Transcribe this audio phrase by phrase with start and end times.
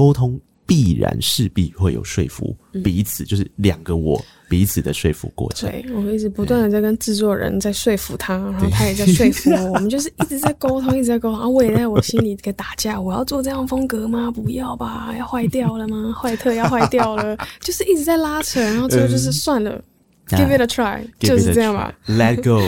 [0.00, 5.70] 沟通必然势必会有说服彼此，嗯、就是两个我彼此的说服过程。
[5.70, 11.40] 对，我会一直不断的在跟制作人在说服他，然后他也在说服我， 我们就是一直在沟通，一直在沟通。
[11.40, 14.30] 啊，我也在我心里给打架，我要做这样风格吗？
[14.30, 16.14] 不要吧，要坏掉了吗？
[16.18, 19.72] 坏特要坏掉了，就是一直在拉扯，然后最后就是算了。
[20.32, 21.92] 嗯 Give it a try，就是这样吧。
[22.06, 22.62] Let go，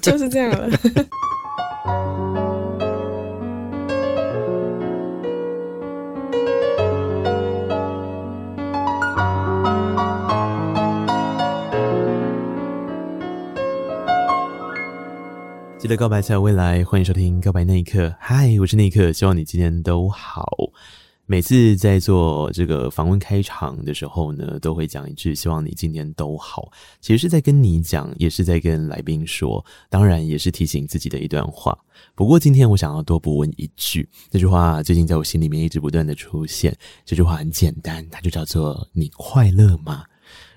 [0.00, 0.70] 就是这样了。
[15.78, 18.06] 记得告白才有未来，欢迎收听《告白那一刻》。
[18.18, 20.50] 嗨，我是那一刻，希望你今天都好。
[21.26, 26.72] 每次在做这个访问开场的时候呢，都会讲一句“希望你今天都好”。
[27.02, 31.78] 其实是在跟你讲，也是在跟来宾说，当然也是提醒自己的一段话。
[32.14, 36.74] 不过今天我想要多补问一句，这句话最近在我心里面一直不断的出现。
[37.04, 40.04] 这句话很简单，它就叫做“你快乐吗？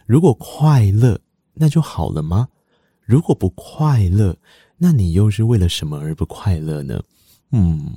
[0.05, 1.19] 如果快乐，
[1.53, 2.47] 那就好了吗？
[3.01, 4.37] 如果不快乐，
[4.79, 6.99] 那你又是为了什么而不快乐呢？”
[7.51, 7.91] 嗯。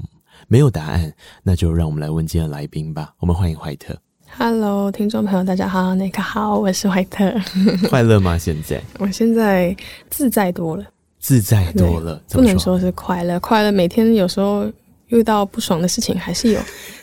[0.48, 3.14] 没有答案，那就让我们来问今天的来宾吧。
[3.20, 3.96] 我们欢迎怀特。
[4.36, 7.32] Hello，听众朋友，大家好，那个好，我是怀特。
[7.88, 8.36] 快乐吗？
[8.36, 8.82] 现在？
[8.98, 9.74] 我现在
[10.10, 10.84] 自在多了，
[11.20, 12.20] 自在多了。
[12.30, 14.66] 不能说是快乐，快乐每天有时候
[15.08, 16.60] 遇到不爽的事情还是有，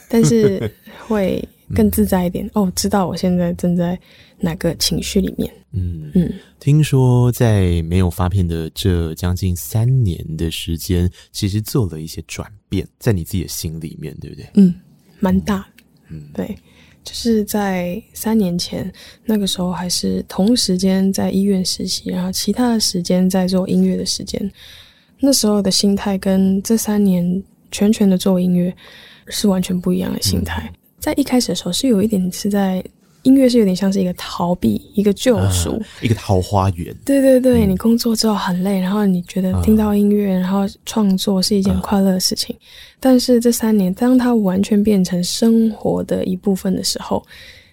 [0.10, 0.70] 但是
[1.08, 2.46] 会更自在一点。
[2.48, 4.00] 嗯、哦，知道我现在正在
[4.40, 5.52] 哪个情绪里面。
[5.72, 14.50] 嗯嗯，听说在没有发片的这将近三年的时间，其实做了一些转变，在你自己的心里面，对不对？
[14.56, 14.74] 嗯，
[15.20, 15.84] 蛮大的。
[16.10, 16.58] 嗯，对，
[17.04, 18.92] 就是在三年前
[19.26, 24.52] 那个时候，还是同时间在医院实习，然后其他的时间在做音乐的时间。
[25.20, 28.76] 那时候的心态跟这三年全全的做音乐
[29.28, 30.68] 是完全不一样的心态。
[30.74, 32.84] 嗯，在一开始的时候，是有一点是在。
[33.24, 36.96] 音乐是有点像是一个逃避，一个救赎，啊，一个桃花源。
[37.04, 42.56] 对对对，嗯，你工作之后很累，然后你觉得听到音乐，啊，然后创作是一件快乐的事情。
[42.56, 42.64] 啊，
[42.98, 47.22] 但是这三年，当它完全变成生活的一部分的时候，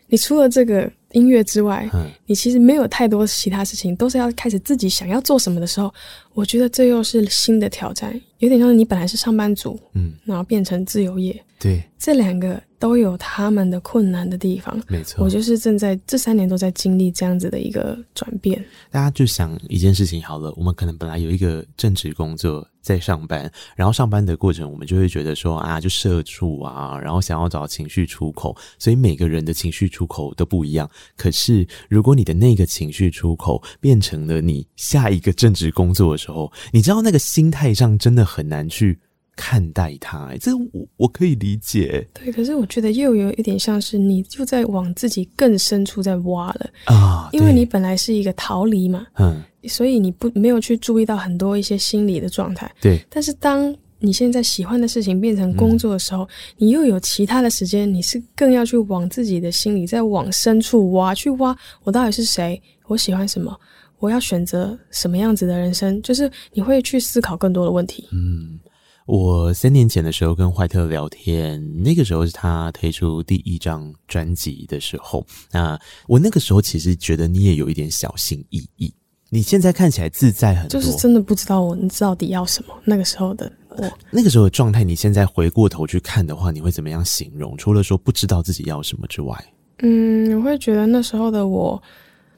[0.08, 5.94] 你除了这个音乐之外，嗯，你其实没有太多其他事情，都是要开始自己想要做什么的时候，
[6.34, 12.62] 我觉得这又是新的挑战，有点像是你本来是上班族，嗯，然后变成自由业，对，这两个。
[12.78, 15.24] 都有他们的困难的地方，没错。
[15.24, 18.62] 我就是正在这三年都在经历这样子的一个转变。
[18.90, 30.88] 大家就想一件事情好了，我们可能本来有一个正职工作在上班，然后上班的过程，我们就会觉得说啊，就社畜啊，然后想要找情绪出口，所以每个人的情绪出口都不一样。
[31.16, 38.98] 可是如果你的那个情绪出口变成了你下一个正职工作的时候，你知道那个心态上真的很难去。
[39.36, 42.08] 看待他，这我我可以理解。
[42.14, 52.68] 对，可是我觉得又有一点像是你就在往自己更深处在挖了啊，因为你本来是一个逃离嘛，嗯，所以你不没有去注意到很多一些心理的状态。
[52.80, 61.54] 对，但是当你现在喜欢的事情变成工作的时候，嗯，你又有其他的时间，你是更要去往自己的心里再往深处挖，去挖
[61.84, 63.54] 我到底是谁，我喜欢什么，
[63.98, 68.08] 我要选择什么样子的人生，就是你会去思考更多的问题。
[68.12, 68.58] 嗯。
[69.06, 75.24] 我三年前的时候跟怀特聊天，那个时候是他推出第一张专辑的时候。
[75.52, 75.78] 那
[76.08, 78.92] 我那个时候其实觉得你也有一点小心翼翼。
[79.28, 82.74] 你现在看起来自在很多，就是真的不知道我你到底要什么。
[82.84, 87.56] 那个时候的我，那个时候的状态，你现在回过头去看的话，你会怎么样形容？
[87.56, 89.36] 除了说不知道自己要什么之外，
[89.80, 91.80] 嗯，我会觉得那时候的我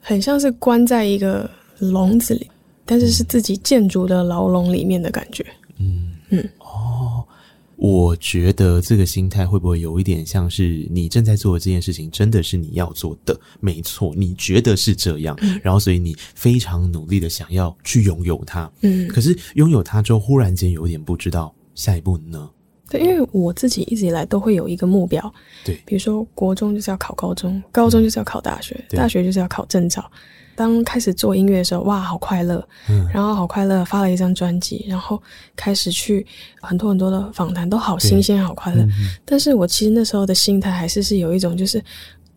[0.00, 1.48] 很像是关在一个
[1.78, 2.50] 笼子里，
[2.86, 5.44] 但是是自己建筑的牢笼里面的感觉。
[5.78, 6.48] 嗯嗯。
[6.98, 7.24] 哦，
[7.76, 13.38] 我觉得这个心态会不会有一点像是你正在做的这件事情真的是你要做的？
[13.60, 22.50] 没错，你觉得是这样，嗯，然后所以你非常努力的想要去拥有它，嗯，可是拥有它之后，忽然间有点不知道下一步呢？
[22.90, 25.32] 对，因为我自己一直以来都会有一个目标，
[25.64, 30.10] 对，比如说国中就是要考高中，高中就是要考大学，嗯，大学就是要考证照。
[30.58, 35.22] 当开始做音乐的时候，哇，好快乐，嗯，然后好快乐，发了一张专辑，然后
[35.54, 36.26] 开始去
[36.60, 38.90] 很多很多的访谈，都好新鲜，好快乐，嗯。
[39.24, 41.80] 但是我其实那时候的心态还是是有一种，就是，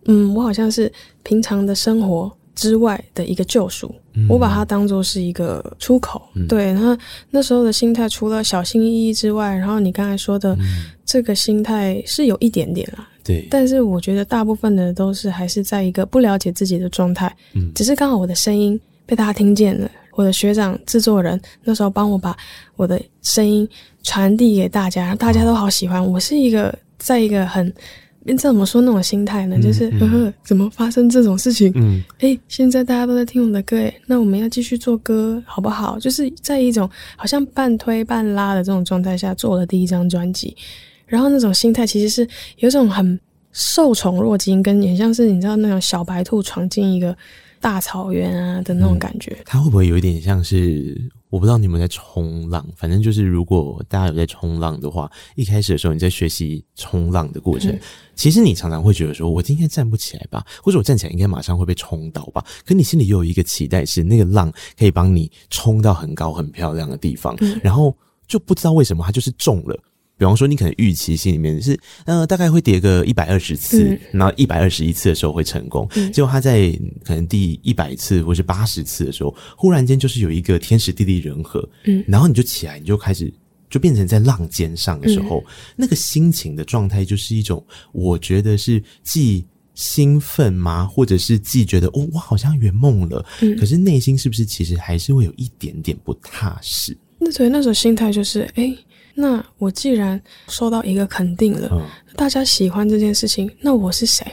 [0.05, 0.91] 嗯，我好像是
[1.23, 6.65] 平常的生活之外的一个救赎，嗯，我把它当做是一个出口，嗯，对。
[6.65, 6.95] 然后
[7.31, 10.61] 那时候的心态，除了小心翼翼之外，然后你刚才说的，嗯，
[11.11, 13.05] 这个心态是有一点点啦。
[13.21, 22.33] 对，但是我觉得大部分的都是还是在一个不了解自己的状态，嗯，只是刚好我的声音被大家听见了，我的学长制作人那时候帮我把
[22.77, 23.67] 我的声音
[24.03, 26.01] 传递给大家，大家都好喜欢。
[26.01, 27.71] 我是一个在一个很
[28.25, 29.57] 这怎么说那种心态呢？
[29.57, 31.71] 嗯、就是呵呵，怎么发生这种事情？
[31.75, 35.99] 嗯，哎，现在大家都在听我的歌，哎，那我们要继续做歌好不好？
[35.99, 40.55] 就是在一种好像半推半拉的这种状态下做了第一张专辑，
[41.11, 42.27] 然后那种心态其实是
[42.59, 43.19] 有种很
[43.51, 47.15] 受宠若惊，跟也像是你知道那种小白兔闯进一个
[47.59, 49.37] 大草原啊的那种感觉。
[49.45, 51.11] 它、嗯、会不会有一点像是？
[51.29, 57.79] 我不知道你们在冲浪，反正就是如果大家有在冲浪的话，一开始的时候你在学习冲浪的过程，嗯、
[58.15, 62.43] 其实你常常会觉得说，我今天站不起来吧，或者我站起来应该马上会被冲倒吧。
[62.65, 67.95] 可你心里又有一个期待，是那个浪可以帮你冲到很高很漂亮的地方，嗯、然后
[68.27, 69.79] 就不知道为什么它就是中了。
[70.21, 71.75] 比方说，你可能预期心里面是，
[72.05, 75.87] 呃，大概会叠个一百二十次，嗯、然后一百二十一次的时候会成功。
[75.95, 76.71] 嗯、结果他在
[77.03, 83.33] 可能第一百次或是八十次的时候，忽然间就是有一个天时地利人和，嗯，然后你就起来，你就开始
[83.67, 96.95] 就变成在浪尖上的时候，嗯、那个心情的状态就是一种，我觉得是既兴奋吗，或者是既觉得哦，我好像圆梦了，嗯，可是内心是不是其实还是会有一点点不踏实？
[97.17, 98.77] 那所以那种心态就是，哎、欸。
[99.13, 101.81] 那我既然受到一个肯定了，嗯、
[102.15, 104.25] 大家喜欢这件事情，那我是谁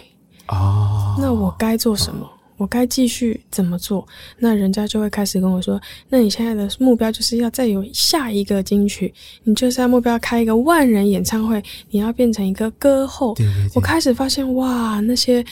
[0.47, 1.17] 啊？
[1.19, 2.25] 那我该做什么？
[2.25, 4.07] 啊、我该继续怎么做？
[4.39, 9.13] 那人家就会开始跟我说：“那你现在的目标就是要再有下一个金曲，
[9.45, 13.35] 你就是要目标开一个万人演唱会，你要变成一个歌后。
[13.35, 15.45] 对对对”我开始发现，哇，那些。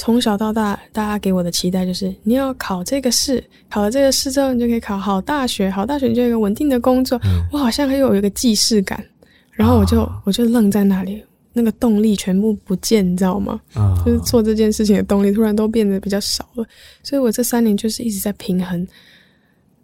[0.00, 7.20] 从小到大，大家给我的期待就是你要考这个试，考了这个试之后，你就可以考好大学，好大学你就有一个稳定的工作。
[7.22, 9.04] 嗯、我好像还有一个既视感，
[9.52, 13.60] 然后我就、啊、我就愣在那里，那个动力全部不见，你知道吗？
[13.74, 16.64] 啊、就是做这件事情的动力突然都变得比较少了。
[17.02, 18.88] 所以我这三年就是一直在平衡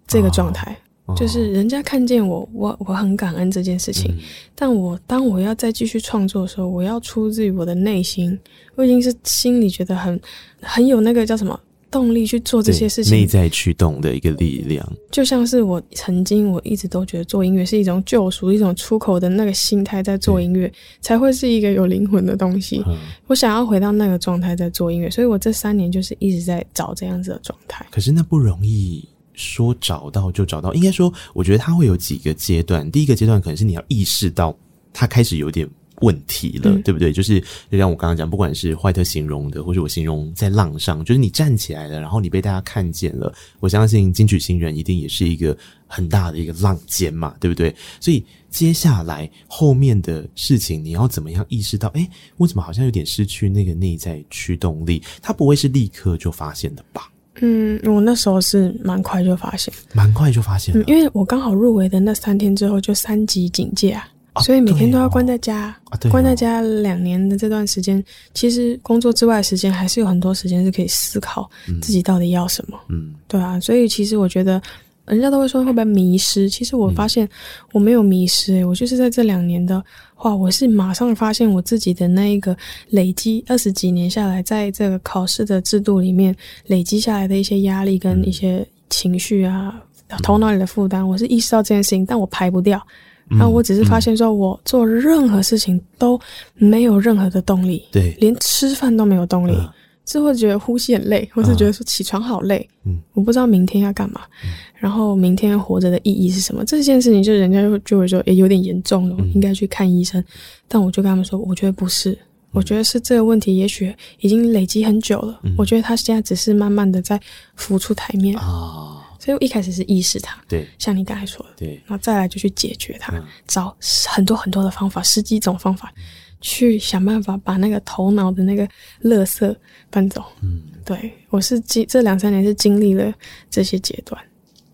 [0.07, 0.73] 这个状态。
[0.73, 4.11] 啊就是人家看见我，我我很感恩这件事情。
[4.11, 4.19] 嗯、
[4.57, 8.37] 但我当我要再继续创作的时候，我要出自于我的内心，
[8.75, 10.21] 我已经是心里觉得很
[10.61, 11.59] 很有那个叫什么
[11.93, 14.85] 动力去做这些事情，内在驱动的一个力量。
[15.13, 22.83] 就像是我曾经我一直都觉得做音乐是一种救赎，一种出口的那个心态，在做音乐、嗯、才会是一个有灵魂的东西。
[22.89, 22.97] 嗯、
[23.29, 27.87] 我想要回到那个状态在做音乐，所以我这三年就是一直在找这样子的状态。
[27.93, 29.09] 可是那不容易。
[29.37, 32.91] 说找到就找到，应该说，我觉得它会有几个阶段。
[32.91, 34.57] 第一个阶段可能是你要意识到
[34.93, 35.69] 它开始有点
[36.03, 37.13] 问题了，嗯、对不对？
[37.13, 37.41] 就是
[37.71, 43.33] 就像我刚刚讲，不管是坏特形容的，或是我形容在浪上，就是你站起来了，然后你被大家看见了。
[43.61, 45.57] 我相信金曲新人一定也是一个
[45.87, 47.75] 很大的一个浪尖嘛，对不对？
[48.01, 51.89] 所以接下来后面的事情，你要怎么样意识到？
[51.89, 52.07] 诶，
[52.37, 55.03] 我怎么好像有点失去那个内在驱动力？
[55.23, 57.11] 它不会是立刻就发现的吧？
[57.41, 65.99] 嗯，我那时候是蛮快就发现，蛮快就发现，嗯，因为我刚好入围的那三天之后就三级警戒啊，啊所以每天都要关在家，哦啊。
[66.03, 68.03] 哦，关在家两年的这段时间，
[68.35, 71.49] 其实工作之外的时间还是有很多时间是可以思考
[71.81, 74.61] 自己到底要什么，嗯，对啊，所以其实我觉得。
[75.07, 76.49] 人家都会说会不会迷失？
[76.49, 77.29] 其实我发现
[77.73, 79.83] 我没有迷失，我就是在这两年的
[80.15, 82.57] 话，我是马上发现我自己的那一个
[82.91, 86.35] 累积二十几年下来，在这个考试的制度里面
[86.67, 92.81] 累积下来的一些压力跟一些情绪啊，嗯、头脑里的负担，我是意识到这件事情，但我排不掉。
[93.29, 96.21] 然后我只是发现说，我做任何事情都
[96.55, 99.53] 没有任何的动力，对，连吃饭都没有动力。
[99.53, 99.69] 嗯
[100.07, 106.65] 是会觉得呼吸很累，或是觉得说起床好累，嗯，我不知道明天要干嘛，嗯、然后明天活着的意义是什么？
[106.65, 110.21] 这件事情就人家就就会说，诶，有点严重了，应该去看医生。
[110.21, 110.25] 嗯、
[110.69, 112.17] 但我就跟他们说，我觉得不是，
[112.53, 115.41] 我觉得是这个问题，也许已经累积很久了。
[115.43, 117.21] 嗯、我觉得他现在只是慢慢的在
[117.57, 125.93] 浮出台面啊，哦、所以我一开始是意识它，对，像你刚才说的，对，然后再来就去解决它，嗯、找很多很多的方法，十几种方法。
[126.41, 128.67] 去想办法把那个头脑的那个
[129.03, 129.55] 垃圾
[129.91, 130.23] 搬走。
[130.43, 133.13] 嗯，对，我是经这两三年是经历了
[133.51, 134.21] 这些阶段，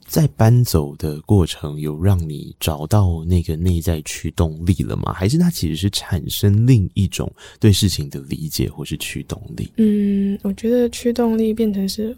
[0.07, 5.13] 在搬走的过程有让你找到那个内在驱动力了吗？
[5.13, 9.73] 还是它其实是产生另一种对事情的理解或是驱动力？
[9.77, 12.15] 嗯，我觉得驱动力变成是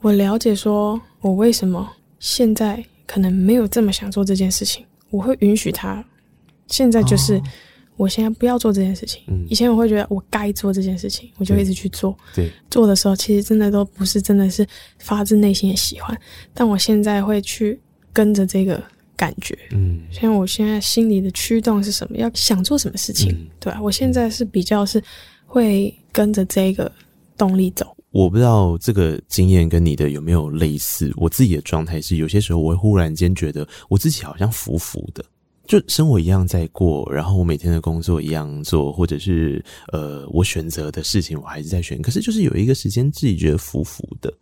[0.00, 1.88] 我了解说我为什么
[2.18, 6.04] 现在可能没有这么想做这件事情，我会允许它，
[6.66, 7.40] 现在就是。
[7.96, 9.22] 哦我现在不要做这件事情。
[9.28, 12.16] 嗯，以前我会觉得我该做这件事情，我就一直去做。
[12.34, 14.66] 对，做的时候其实真的都不是真的是
[14.98, 16.18] 发自内心的喜欢，
[16.52, 17.78] 但我现在会去
[18.12, 18.82] 跟着这个
[19.14, 19.56] 感觉。
[19.70, 22.16] 嗯，像我现在心里的驱动是什么？
[22.16, 23.30] 要想做什么事情？
[23.32, 25.00] 嗯，对啊，我现在是比较是
[25.46, 26.90] 会跟着这个
[27.36, 27.94] 动力走。
[28.10, 31.10] 我不知道这个经验跟你的有没有类似。
[31.16, 35.24] 我自己的状态是，有些时候我会忽然间觉得我自己好像浮浮的。
[35.64, 44.32] 就生活一样在过，然后我每天的工作一样做，或者是呃，我选择的事情我还是在选，可是就是有一个时间自己觉得浮浮的，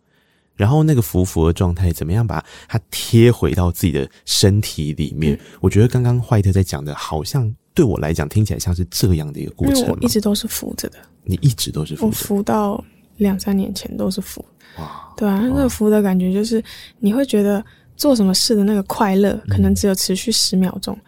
[0.55, 5.35] 然后那个浮浮的状态，怎么样把它贴回到自己的身体里面？
[5.35, 9.95] 嗯、我觉得刚刚怀特在讲的，好像对我来讲听起来像是这样的一个过程。
[10.01, 12.83] 一直都是浮着的，你一直都是浮着，我浮到
[13.17, 14.43] 两三年前都是浮。
[14.79, 16.63] 哇，对啊，那个浮的感觉就是
[16.99, 17.63] 你会觉得。
[17.95, 21.05] 做什么事的那个快乐，可能只有持续十秒钟，嗯、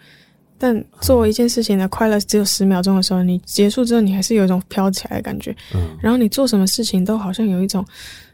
[0.58, 5.56] 但做一件事情的快乐只有十秒钟的时候，你结束之后，你还是有一种飘起来的感觉。
[5.74, 7.84] 嗯，然后你做什么事情都好像有一种，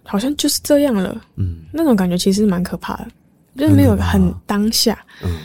[0.03, 1.20] 好像就是这样了。
[1.38, 3.08] 嗯，那种感觉其实蛮可怕的，
[3.58, 5.00] 就是没有很当下。
[5.24, 5.38] 嗯，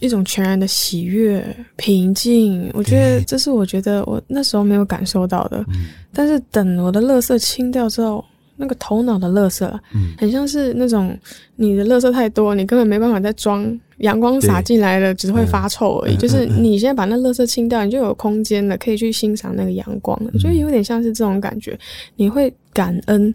[0.00, 1.44] 一种全然的喜悦、
[1.76, 5.64] 平静，我觉得这是我觉得我那时候没有感受到的。
[5.68, 8.24] 嗯，但是等我的乐色清掉之后。
[8.56, 11.16] 那个头脑的垃圾，嗯，很像是那种
[11.56, 16.16] 你的垃圾太多，你根本没办法再装，阳光洒进来了只会发臭而已。
[16.16, 20.18] 嗯、就是你现在把那垃圾清掉，你就有空间了，可以去欣赏那个阳光。
[20.32, 21.78] 我觉得有点像是这种感觉，
[22.16, 23.34] 你会感恩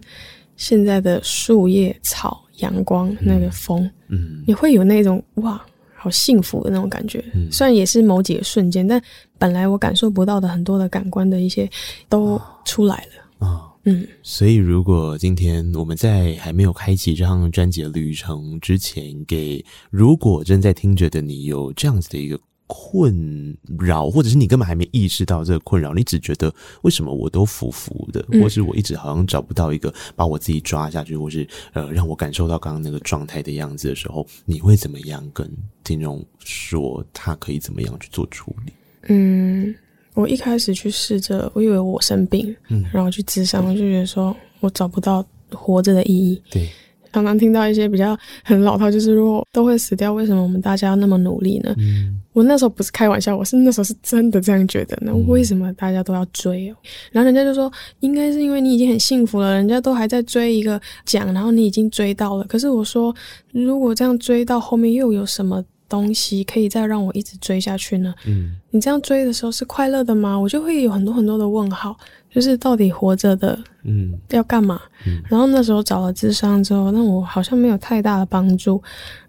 [0.56, 5.64] 现在的树叶、草、阳光、那个风，嗯，你会有那种哇，
[5.94, 7.24] 好幸福的那种感觉。
[7.34, 9.00] 嗯、虽然也是某几个瞬间，但
[9.38, 11.68] 本来我感受不到的很多的感官的一些
[12.08, 13.46] 都出来了。
[13.46, 13.48] 啊。
[13.48, 35.50] 哦嗯，所以如果今天我们在还没有开启这趟专辑的旅程之前，给如果正在听着的你有这样子的一个困扰，或者是你根本还没意识到这个困扰，你只觉得为什么我都浮浮的，或是我一直好像找不到一个把我自己抓下去，或是呃让我感受到刚刚那个状态的样子的时候，你会怎么样跟
[35.82, 38.72] 听众说他可以怎么样去做处理？
[39.08, 39.74] 嗯。
[40.14, 46.40] 我一开始去试着，我以为我生病，嗯，然后去咨商，我就觉得说我找不到活着的意义。
[46.50, 46.68] 对，
[47.12, 51.74] 常常听到一些比较很老套，就是如果都会死掉，为什么我们大家要那么努力呢？
[51.78, 55.14] 嗯，我那时候不是开玩笑，我是那时候是真的这样觉得那。
[55.26, 56.76] 为什么大家都要追哦？
[57.10, 62.44] 然后人家就说，应该是因为你已经很幸福了，人家都还在追一个奖，然后你已经追到了。
[62.44, 63.14] 可是我说，
[63.50, 65.64] 如果这样追到后面又有什么？
[65.92, 68.14] 东西可以再让我一直追下去呢？
[68.26, 70.34] 嗯，你这样追的时候是快乐的吗？
[70.38, 71.94] 我就会有很多很多的问号，
[72.30, 74.80] 就是到底活着的，嗯，要干嘛？
[75.06, 78.82] 嗯，然后那时候找了智商之后，那我好像没有太大的帮助，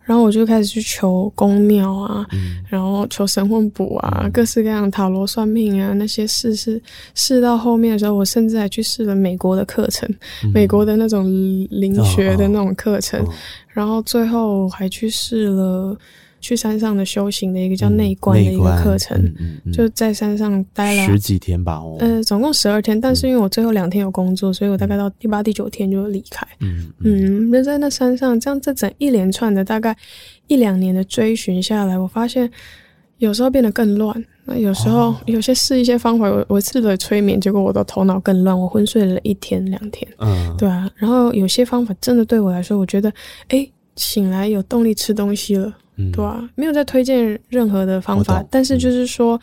[0.03, 6.81] 然后我就开始去求公庙啊，嗯，然后求神问卜啊，嗯，各式各样塔罗算命啊那些试试
[7.13, 10.09] 试到后面的时候，我甚至还去试了美国的课程，
[10.45, 11.25] 嗯，美国的那种
[11.69, 13.33] 灵学的那种课程，哦哦，
[13.67, 15.97] 然后最后还去试了。
[16.43, 26.45] 去山上的修行的一个叫内观的一个课程，嗯嗯嗯、就在山上待了十几天吧，哦，呃，总共十二天，但是因为我最后两天有工作，所以我大概到第八、第九天就离开。
[26.59, 29.95] 嗯嗯，就、嗯、在那山上，这样这整一连串的大概
[30.47, 32.51] 一两年的追寻下来，我发现
[33.19, 40.05] 有时候变得更乱，那有时候有些试一些方法，我我试了催眠，结果我的头脑更乱，我昏睡了一天两天。
[40.17, 43.09] 嗯，对啊，然后有些方法真的对我来说，我觉得，
[43.47, 45.73] 哎，醒来有动力吃东西了。
[45.95, 49.39] 嗯，对啊，没有在推荐任何的方法，但是就是说，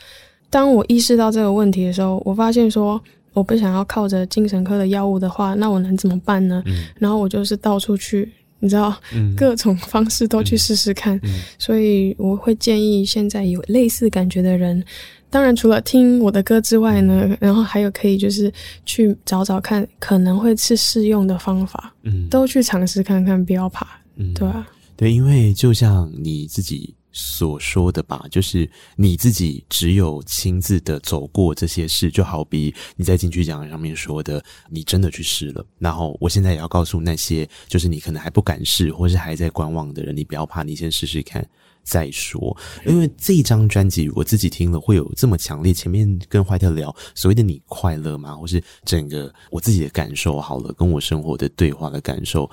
[0.48, 3.00] 当我意识到这个问题的时候，我发现说，
[3.32, 6.62] 我不想要靠着精神科的药物的话，那我能怎么办呢？
[6.66, 8.28] 嗯，然后我就是到处去，
[8.58, 11.16] 你知道，嗯，各种方式都去试试看。
[11.22, 14.84] 嗯，所以我会建议现在有类似感觉的人，
[15.30, 18.52] 当然除了听我的歌之外呢，然后还有可以就是
[18.84, 24.66] 去找找看可能会是适用的方法，嗯，都去尝试看看，不要怕，嗯，对啊。
[25.00, 35.64] 对，因为就像你自己所说的吧，就是你自己只有亲自的走过这些事，就好比你在金曲奖上面说的，你真的去试了。
[35.78, 41.42] 然后我现在也要告诉那些，就是你可能还不敢试，或是还在观望的人，你不要怕，你先试试看
[41.82, 42.54] 再说。
[42.84, 45.72] 因为这张专辑我自己听了会有这么强烈。
[45.72, 48.36] 前面跟坏特聊所谓的你快乐吗？
[48.36, 52.50] 或是整个我自己的感受好了，跟我生活的对话的感受。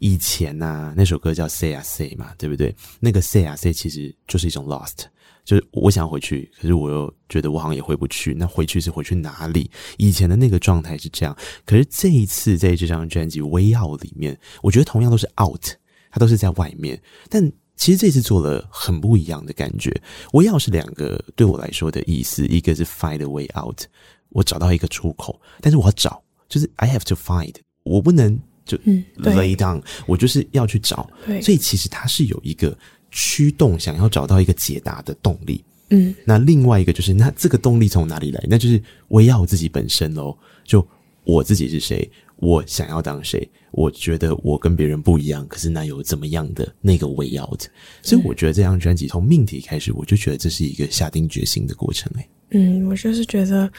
[0.00, 2.74] 以前呐、那首歌叫 Say I Say 嘛，对不对？
[2.98, 5.04] 那个 Say I Say 其实就是一种 lost，
[5.44, 8.34] 就是我想回去，可是我又觉得我好像也回不去。
[8.34, 9.70] 那回去是回去哪里？
[9.98, 15.66] 以前的那个状态是这样，可是这一次在这张专辑《Way Out》里面，我觉得同样都是 out，
[16.10, 17.00] 它都是在外面。
[17.28, 19.94] 但其实这次做了很不一样的感觉。
[20.32, 23.82] Way Out 是两个对我来说的意思，一个是 find a way out，
[24.30, 28.40] 我找到一个出口，但是我要找，就是 I have to find，我不能。
[28.76, 31.08] 就 lay down，嗯，我就是要去找，
[31.42, 32.76] 所以其实它是有一个
[33.10, 35.64] 驱动，想要找到一个解答的动力。
[35.90, 38.40] 嗯，那另外一个就是，那这个动力从哪里来？
[38.48, 40.36] 那就是围绕我自己本身喽。
[40.64, 40.86] 就
[41.24, 42.08] 我自己是谁？
[42.36, 43.46] 我想要当谁？
[43.72, 47.62] 我觉得我跟别人不一样，可是那有怎么样的那个 way out？
[48.02, 52.10] 所以我觉得这张专辑从命题开始，我就觉得这是一个下定决心的过程。
[52.16, 53.70] 哎，嗯，我就是觉得。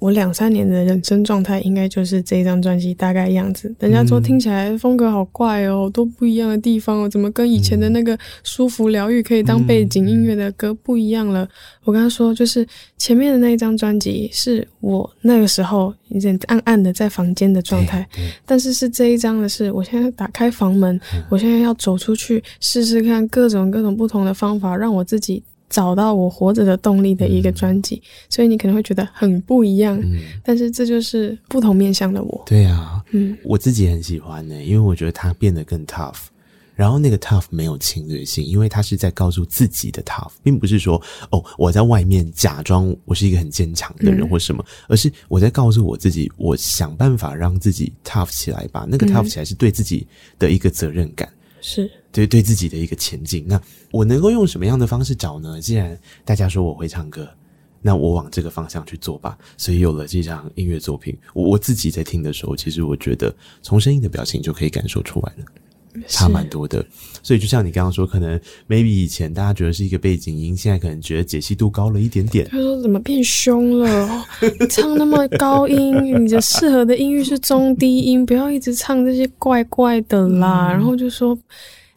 [0.00, 3.72] 我两三年的人生状态应该就是这一张专辑大概样子。
[3.78, 11.46] 人家说听起来风格好怪哦，都不一样的地方哦，怎么跟以前的那个舒服疗愈可以当背景音乐的歌不一样了？
[11.84, 12.66] 我跟他说，就是
[12.96, 18.08] 前面的那一张专辑是我那个时候有点暗暗的在房间的状态，
[18.46, 25.42] 但是是这一张的是我现在打开房门，我现在要走出去试试看各种各种不同的方法，让我自己。
[25.70, 32.42] 找到我活着的动力的一个专辑，嗯，所以你可能会觉得很不一样，嗯，但是这就是不同面向的我。
[32.44, 36.16] 对啊，嗯，我自己很喜欢呢，因为我觉得他变得更 tough，
[36.74, 41.00] 然后那个 tough 没有侵略性，因为他是在告诉自己的 tough，并不是说
[41.30, 48.86] 哦我在外面假装我是一个很坚强的人或什么，嗯，而是我在告诉我自己，我想办法让自己 tough 起来吧。
[48.88, 50.06] 那个 tough 起来是对自己
[50.38, 51.28] 的一个责任感。
[51.62, 53.44] 是对对自己的一个前进。
[53.46, 53.60] 那
[53.92, 55.60] 我能够用什么样的方式找呢？
[55.60, 57.28] 既然大家说我会唱歌，
[57.80, 59.38] 那我往这个方向去做吧。
[59.56, 66.84] 所以有了这张音乐作品，我我自己在听的时候，其实我觉得从声音的表情就可以感受出来了，差蛮多的。
[67.22, 68.38] 所以就像你刚刚说，可能
[68.68, 72.46] maybe 以前大家觉得是一个背景音，现在可能觉得解析度高了一点点。
[72.50, 74.26] 他说怎么变凶了？
[74.68, 80.68] 唱那么高音，你的适合的音域是中低音，不要一直唱这些怪怪的啦。
[80.68, 81.38] 嗯、然后就说。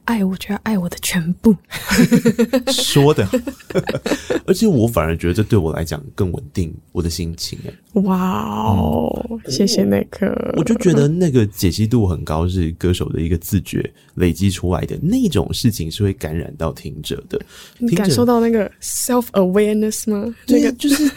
[0.05, 1.55] 爱我就要爱我的全部，
[2.71, 3.27] 说的，
[4.45, 7.57] 而且我反而觉得这对我来讲更稳定我的心情。
[7.65, 8.17] 哎，哇
[8.69, 17.39] 哦，谢谢那个，我就觉得那个解析度很高，是歌手的一个自觉累积出来的那种事情，是会感染到听者的，
[17.77, 20.33] 你感受到那个 self awareness 吗？
[20.47, 21.09] 那个就是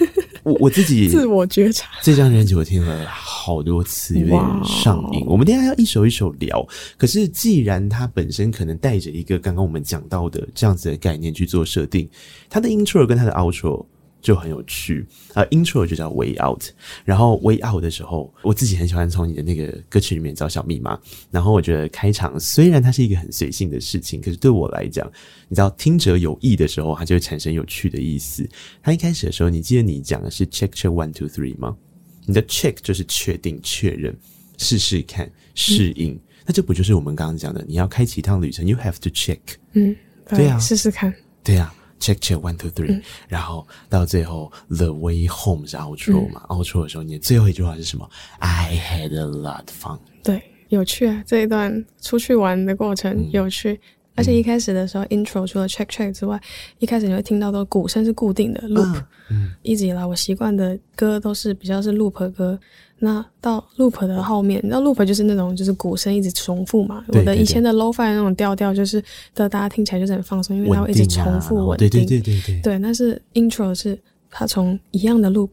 [0.47, 1.91] 我我自己 自我觉察。
[2.03, 5.25] 这张专辑我听了好多次，有点上瘾。
[5.27, 6.65] 我们等一下要一首一首聊，
[6.97, 8.77] 可是既然它本身可能。
[8.87, 12.07] 带着一个刚刚我们讲到的这样子的概念去做设定，
[12.49, 13.85] 它的 intro 跟它的 outro
[14.27, 15.45] 就很有趣啊。
[15.53, 16.61] intro 就叫 way out，
[17.05, 20.99] 然后 way out 的时候，我自己很喜欢从你的那个歌曲里面找小密码。
[21.31, 25.09] 然后我觉得开场虽然它是一个很随性的事情，可是对我来讲，
[25.47, 28.45] 你知道听者有意的时候，它就会产生有趣的意思。
[28.83, 31.77] 它一开始的时候，你记得你讲的是 check check one two three 吗？
[32.25, 34.13] 你的 check 就是确定、确认、
[34.59, 36.13] 试试看、适应。
[36.15, 37.65] 嗯那这不就是我们刚刚讲的？
[37.67, 39.37] 你要开启一趟旅程，you have to check。
[39.73, 39.97] 嗯，
[40.29, 41.13] 对啊，试试看。
[41.43, 43.03] 对啊，check check one two three，嗯。
[43.29, 49.99] 然后到最后，the way home 是 outro 嘛，嗯？outro 的时候，你的最后一句话是什么？I had a lot of fun。
[50.23, 51.23] 对，有趣啊！
[51.27, 53.81] 这一段出去玩的过程，嗯，有趣。
[54.17, 56.41] 而且一开始的时候，嗯，intro 除了 check check 之外，
[56.79, 59.03] 一开始你会听到的鼓声是固定的 loop。
[59.31, 62.59] 嗯，一直以来我习惯的歌都是比较是 loop 歌。
[62.99, 67.05] 那到 loop 的后面，那 loop 就是那种就是鼓声一直重复嘛。
[67.09, 69.03] 对对对，我的以前的 low fi 那种调调就是
[69.35, 71.91] 的，大家听起来就是很放松，因为它会一直重复稳定。
[71.91, 72.61] 对对对对对。
[72.63, 73.99] 对，那是 intro 是
[74.31, 75.51] 它从一样的 loop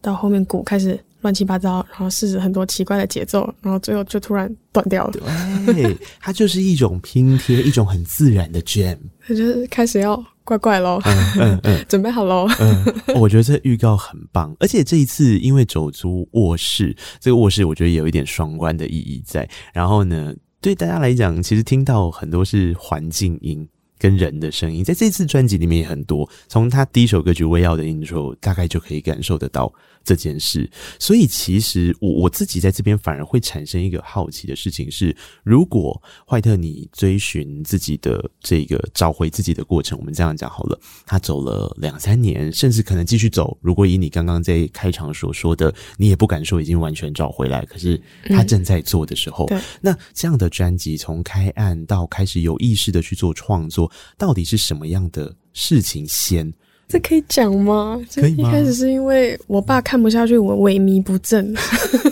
[0.00, 5.20] 到后面鼓开始乱七八糟，然后试着很多奇怪的节奏，然后最后就突然断掉了。
[5.66, 8.98] 对， 它就是一种拼贴，一种很自然的 jam。
[9.26, 10.24] 它就是开始要。
[10.44, 12.48] 怪怪喽，嗯嗯嗯， 准备好喽。
[12.58, 12.82] 嗯，
[13.16, 19.46] 我觉得这预告很棒，而且这一次因为走出卧室，这个卧室我觉得也有一点双关的意义在。
[19.74, 23.68] 然后呢，对大家来讲，其实听到很多是环境音
[23.98, 26.28] 跟人的声音，在这次专辑里面也很多。
[26.48, 29.72] 从他第一首歌曲《微耀》的 intro，大概就可以感受得到。
[30.04, 43.58] 这件事，所以其实我我自己在这边反而会产生一个好奇的事情是：如果怀特你追寻自己的这个找回自己的过程，我们这样讲好了，他走了两三年，甚至可能继续走。
[43.60, 56.52] 如果以你刚刚在开场所说的，你也不敢说已经完全找回来，可是他正在做的时候，嗯、那这样的专辑从开案到开始有意识的去做创作，到底是什么样的事情先？
[56.88, 58.00] 这可以讲吗？
[58.14, 58.48] 可以吗？
[58.48, 61.54] 一开始是因为我爸看不下去我萎靡不振，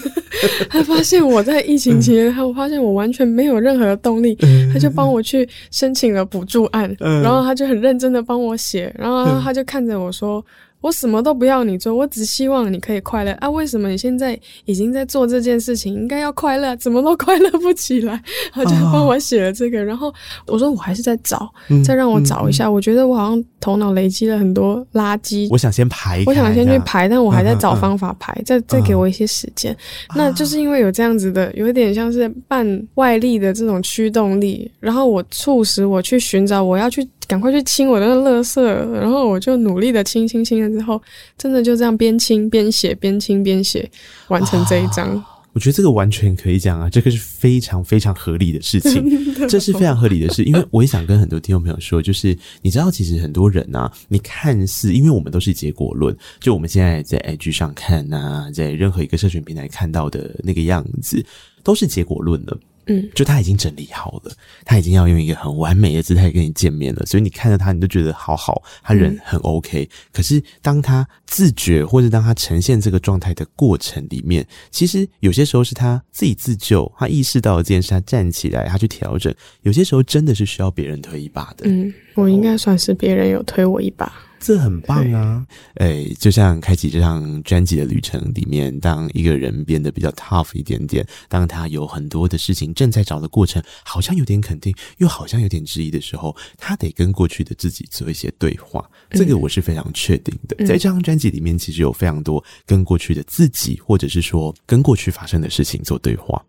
[0.69, 4.37] 他发现我在疫情期间，他发现我完全没有任何的动力，
[4.73, 10.45] 他就帮我去申请了补助案，然后他就很认真的帮我写，然后他就看着我说。
[10.81, 13.51] 我什么都不要你做，我只希望你可以快乐啊！
[13.51, 18.23] 为什么你现在已经在做这件事情，应该要快乐，怎么都快乐不起来？
[18.53, 20.13] 他就帮我写了这个，然后
[20.47, 21.53] 我说我还是在找，
[21.85, 22.71] 再让我找一下。
[22.71, 29.77] 我觉得我好像头脑累积了很多垃圾，我想先排，我想先去排，但我还在找方法排，再再给我一些时间。
[30.15, 37.05] 那就是因为有这样子的，有一点像是半外力的这种驱动力，然后我促使我去寻找，我要去。
[37.27, 38.63] 赶快去清我的那垃圾，
[38.93, 41.01] 然后我就努力的清清清了之后，
[41.37, 43.91] 真的就这样边清边写，边清边写，
[44.29, 45.25] 完成这一张。
[45.53, 49.03] 我觉得这个完全可以讲啊，这个是非常非常合理的事情，
[49.49, 50.45] 这是非常合理的事。
[50.45, 61.25] 因为我也想跟很多听众朋友说，就是你知道，其实很多人啊，你看似因为我们都是结果论，就我们现在在 IG 上看啊，在任何一个社群平台看到的那个样子，
[61.65, 62.55] 都是结果论的。
[62.87, 64.33] 嗯，就他已经整理好了，
[64.65, 69.85] 他已经要用一个很完美的姿态跟你见面了，所以你看着他，你都觉得好好，他人很 OK。
[69.85, 69.89] 嗯。
[70.13, 79.35] 可是当他自觉或者当他呈现这个状态的过程里面，其实有些时候是他自己自救，他意识到了这件事，他站起来，他去调整。
[79.63, 81.69] 有些时候真的是需要别人推一把的。
[81.69, 84.13] 嗯，我应该算是别人有推我一把。
[84.47, 85.45] 这很棒啊！
[85.75, 98.89] 哎，就像开启这趟专辑的旅程里面，当一个人变得比较 tough 一点点，当他有很多的事情正在找的过程，好像有点肯定，又好像有点质疑的时候，他得跟过去的自己做一些对话。
[99.11, 100.65] 这个我是非常确定的。
[100.65, 106.41] 在这张专辑里面，其实有非常多跟过去的自己，或者是说跟过去发生的事情做对话。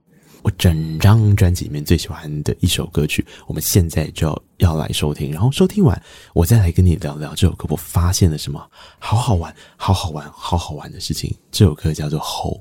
[0.43, 6.01] 我整张专辑里面最喜欢的一首歌曲，我们现在就要要来收听，然后收听完，
[6.33, 7.65] 我再来跟你聊聊这首歌。
[7.69, 8.65] 我发现了什么
[8.99, 11.35] 好好玩、好好玩、好好玩的事情？
[11.51, 12.57] 这首歌叫做《Ho》。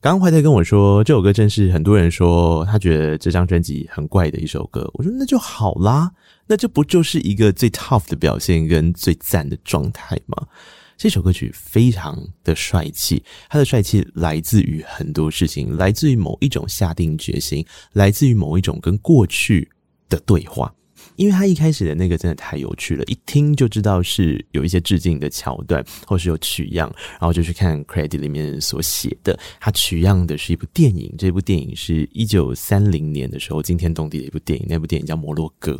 [0.00, 4.88] 刚刚怀特跟我说，这首歌正是很多人说他觉得这张专辑很怪的一首歌。
[4.94, 6.10] 我说那就好啦，
[6.46, 10.46] 那这不就是一个最 tough 的表现跟最赞的状态吗？
[10.96, 19.68] 这首歌曲非常的帅气，它的帅气来自于很多事情，来自于某一种下定决心，来自于某一种跟过去
[20.08, 20.72] 的对话。
[21.16, 35.72] 因为他一开始的那个真的太有趣了，一听就知道是有一些致敬的桥段，或是有取样，然后就去看 credit 里面所写的，他取样的是一部电影，这部电影是一九三零年的时候惊天动地的一部电影，那部电影叫《摩洛哥》。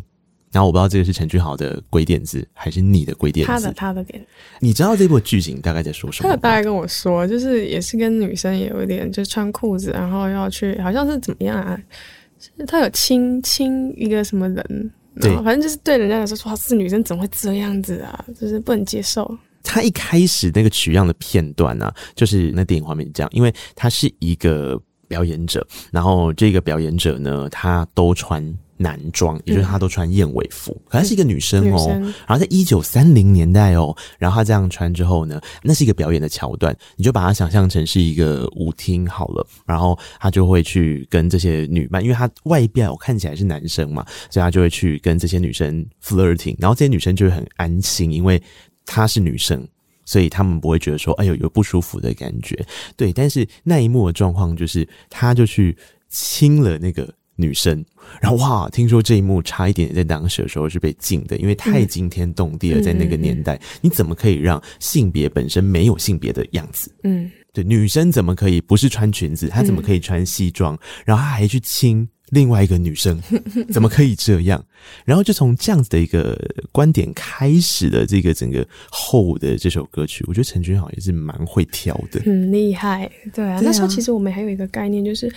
[0.53, 3.53] 然后我不知道这个是陈俊豪的鬼点子，还是你的鬼点子？
[3.53, 4.25] 他的他的点。
[4.61, 6.31] 你知道这部剧情大概在说什么？
[6.31, 11.79] 他大概跟我说，就是也是跟女生也有一点，就是穿裤子，然后要去，好像是怎么样啊？
[12.39, 14.91] 是他有亲亲一个什么人？
[15.21, 18.25] 对，反正就是对人家来说，说哇，是女生怎么会这样子啊？
[18.41, 19.37] 就是不能接受。
[19.63, 28.43] 他一开始那个取样的片段呢、啊，就是那电影画面这样，因为他是一个表演者，然后这个表演者呢，他都穿。
[28.77, 31.79] 男装，也就是她都穿燕尾服，嗯、可她是一个女生哦。
[31.79, 39.47] 生然后在一九三零年代哦，然后她这样穿之后呢，那是一个表演的桥段，你就把它想象成是一个舞厅好了。
[39.65, 46.57] 然后她就会去跟这些女伴，因为她外表看起来是男生嘛，所以她就会去跟这些女生 flirting。
[46.59, 48.43] 然后这些女生就会很安心，因为
[48.85, 49.67] 她是女生，
[50.05, 52.62] 所以他们不会觉得说哎呦有不舒服的感觉。
[52.97, 55.77] 对，但是那一幕的状况就是，他就去
[56.09, 57.12] 亲了那个。
[57.37, 57.85] 女生，
[58.20, 62.83] 然后哇，听说这一幕差一点在当时的时候是被禁的，因为太惊天动地了。
[62.83, 66.90] 在那个年代，你怎么可以让性别本身没有性别的样子？
[67.05, 69.49] 嗯，对，女生怎么可以不是穿裙子？
[69.49, 70.79] 她怎么可以穿西装？
[71.05, 73.20] 然后她还去亲另外一个女生，
[73.70, 74.64] 怎么可以这样？
[75.05, 76.39] 然后就从这样子的一个
[76.73, 83.11] 观点开始的这个整个后的这首歌曲，我觉得陈君豪也是蛮会挑的，很厉害。
[83.35, 85.33] 对啊，那时候其实我们还有一个概念就是。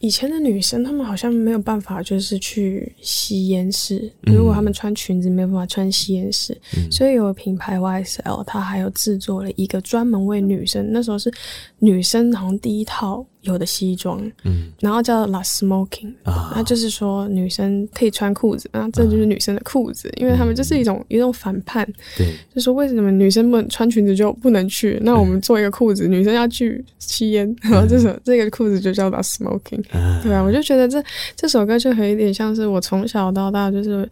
[0.00, 4.12] 以前的女生，她们好像没有办法，就是去吸烟室。
[4.20, 6.54] 如果她们穿裙子，没有办法穿吸烟室。
[6.76, 11.32] 嗯、所以有品牌 YSL，它还有制作了一个专门为女生，那时候是
[11.78, 24.98] 女生好像第一套有的西装，嗯，然后叫 La Smoking，啊，那就是说女生可以穿裤子，啊，这就是女生的裤子，因为他们这是一种一种反叛，对，就说为什么女生们穿裙子就不能去？
[25.02, 29.82] 那我们做一个裤子，女生要去吸烟，然后这首 这个裤子就叫 La Smoking。
[30.22, 31.02] 对啊，我就觉得这
[31.34, 34.08] 这首歌就有一点像是我从小到大，就是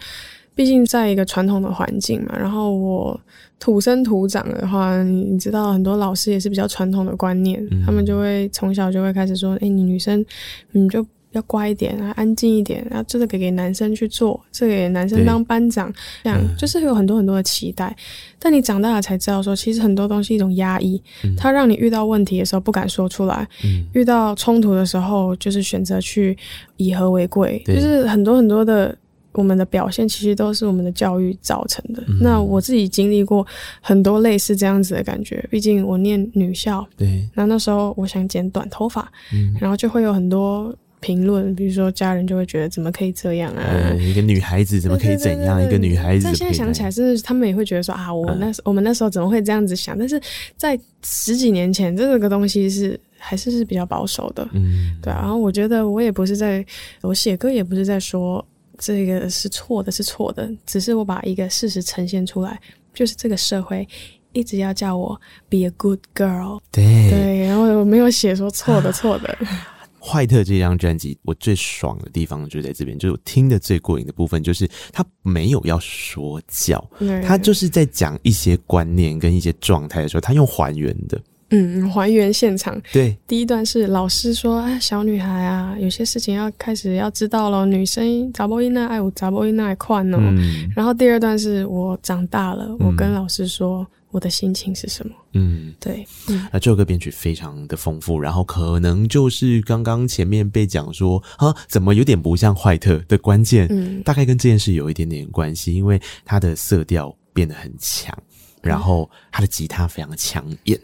[0.55, 3.21] 毕竟在一个传统的环境嘛，然后我
[3.59, 10.25] 土生土长的话，你你知道很多老师也是比较传统的观念，嗯、他们就会从小就会开始说，哎，你女生
[10.73, 11.07] 你就。
[11.33, 15.93] 要乖一点啊，安静一点，然后这个给给男生去做，这个给男生当班长，
[16.23, 17.95] 这样、嗯、就是有很多很多的期待。
[18.39, 26.37] 但你长大了才知道说，说其实很多东西一种压抑，嗯、它让你遇到问题的时候不敢说出来，嗯、遇到冲突的时候就是选择去
[26.77, 28.95] 以和为贵，就是很多很多的
[29.33, 32.03] 我们的表现其实都是我们的教育造成的。
[32.09, 33.47] 嗯、那我自己经历过
[33.81, 40.77] 很多类似这样子的感觉，毕竟我念女校，对，那那时候我想剪短头发，嗯、然后就会有很多。
[41.03, 43.61] 评论，比如说家人就会觉得怎么可以这样啊？
[43.61, 45.63] 呃、一个女孩子怎么可以怎样？
[45.63, 49.99] 一个女孩子，但现在想起来是他们也会觉得说啊，我那时、嗯、我们那时候怎么会这样子想？
[49.99, 50.19] 但是
[50.57, 55.19] 在十几年前，这个东西是还是是比较保守的，嗯，对啊。
[55.21, 56.65] 然后我觉得我也不是在
[57.01, 58.43] 我写歌，也不是在说
[58.79, 62.61] 这个是错的，是错的，只是我把一个事实呈现出来，
[62.95, 63.87] 就是这个社会
[64.33, 69.37] 一直要叫我 be a good girl，对对，然后我没有写说错的错的。
[70.05, 76.85] 坏特这张专辑，我最爽的地方就在这边，就是我听的最过瘾的部分，就是他没有要说教，
[77.25, 81.23] 他就是在讲一些观念跟一些状态的时候，他用还原的。
[81.53, 82.81] 嗯，还原现场。
[82.93, 87.65] 对，第一段是老师说：“哎，小女孩啊，有些事情要开始要知道了。
[87.67, 90.19] 女生查某囡仔爱有查某囡仔的款哦。
[90.19, 95.15] 嗯”然后第二段是我长大了，我跟老师说我的心情是什么。
[95.35, 96.07] 嗯，对。
[96.29, 108.17] 嗯、那这首歌编曲非常的丰富，然后可能就是刚刚前面被讲说啊，怎么有点不像坏特的关键，嗯，大概跟这件事有一点点关系，因为它的色调变得很强，
[108.63, 110.81] 然后它的吉他非常的抢眼。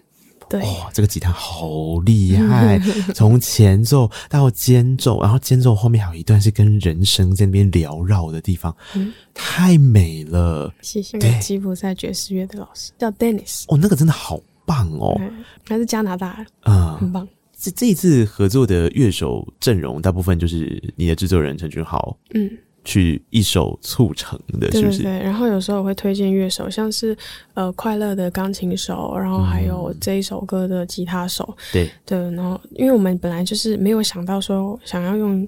[0.49, 2.81] 对，哇、哦，这个吉他好厉害！
[3.15, 10.73] 从前奏到间奏，然后间奏后面还有一段是跟人声在那边缭绕的地方，嗯，太美了。
[10.81, 15.21] 谢谢吉普赛爵士乐的老师叫 Dennis，哦，那个真的好棒哦，
[15.67, 17.29] 他是加拿大，嗯，很棒。
[17.61, 22.51] 这这一次合作的乐手阵容，大部分就是你的制作人陈君豪，嗯。
[22.89, 25.03] 去一手促成的，是不是？
[25.03, 25.23] 对对对。
[25.23, 27.15] 然后有时候我会推荐乐手，像是
[27.53, 31.55] 呃快乐的钢琴手，然后还有这一首歌的吉他手。
[31.71, 32.19] 对对。
[32.31, 35.47] 然后因为我们本来就是没有想到说想要用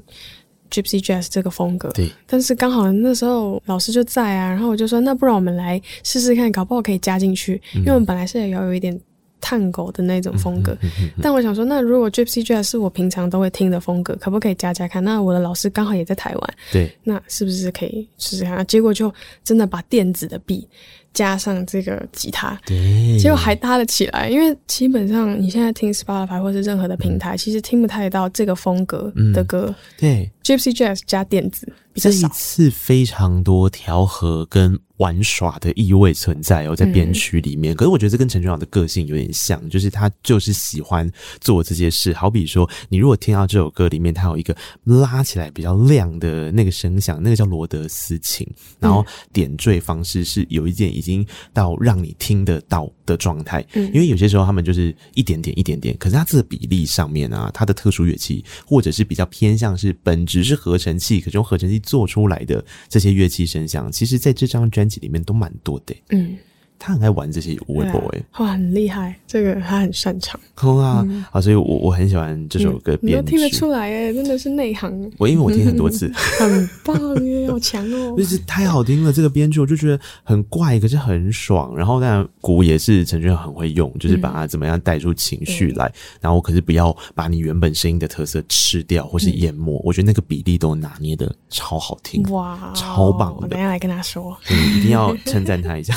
[0.71, 2.11] Gypsy Jazz 这个风格，对。
[2.27, 9.01] 但是刚好那时候老师就在啊，然后我就说那不然我们来试试看，搞不好可以加进去，因为我们本来是也要有一点。
[9.41, 10.77] 探狗的那种风格，
[11.23, 15.03] 但我想说，那如果 Gypsy Jazz 是我平常都会听的风格，可不可以加加看？
[15.03, 18.67] 那我的老师刚好也在台湾，对，那是不是可以试试看？
[18.67, 20.65] 结果就真的把电子的 beat
[21.13, 24.29] 加上这个吉他，对，结果还搭了起来。
[24.29, 29.75] 因为基本上你现在听 Spotify 或是任何的平台，其实听不太到这个风格的歌。
[29.99, 34.79] 对，Gypsy Jazz 加电子比较少，这一次非常多调和跟。
[35.01, 37.75] 玩耍的意味存在哦，在编曲里面。
[37.75, 42.13] 嗯、可是我觉得这跟陈俊朗的个性有点像，就是他就是喜欢做这些事。
[42.13, 48.47] 好比说，你如果听到这首歌里面，它有一个拉起来比较亮的那个声响，那个叫罗德斯琴，
[48.79, 53.65] 然后点缀方式是有一点已经到让你听得到的状态。
[53.73, 65.01] 嗯，因为有些时候他们就是一点点一点点，可是它这个比例上面啊，它的特殊乐器或者是比较偏向是本质是合成器，可是用合成器做出来的这些乐器声响，其实在这张专辑。
[65.01, 66.37] 里面都蛮多的，嗯，
[66.83, 70.41] 他很爱玩这些微博，哎，哇，很厉害，这个他很擅长，
[70.79, 74.91] 啊，啊，所以我我很喜欢这首歌编曲，听得出来，哎，真的是内行。
[75.19, 81.77] 我因为我听很多次， 很棒耶，好强哦， 就是太好听了，这个编曲我就觉得很怪，可是很爽。
[81.77, 89.79] 然后当然鼓也是陈俊很会用，就是把它怎么样带出情绪来，然后可是不要把你原本声音的特色吃掉或是淹没。
[89.85, 93.41] 我觉得那个比例都拿捏的超好听，哇，超棒的。
[93.43, 95.95] 我等下来跟他说，嗯，一定要称赞他一下。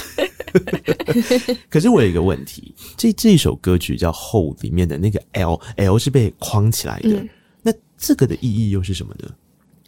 [1.70, 7.30] 可是我有一个问题，这这首歌曲叫《后》里面的那个 L L 是被框起来的，嗯、
[7.62, 9.30] 那这个的意义又是什么呢？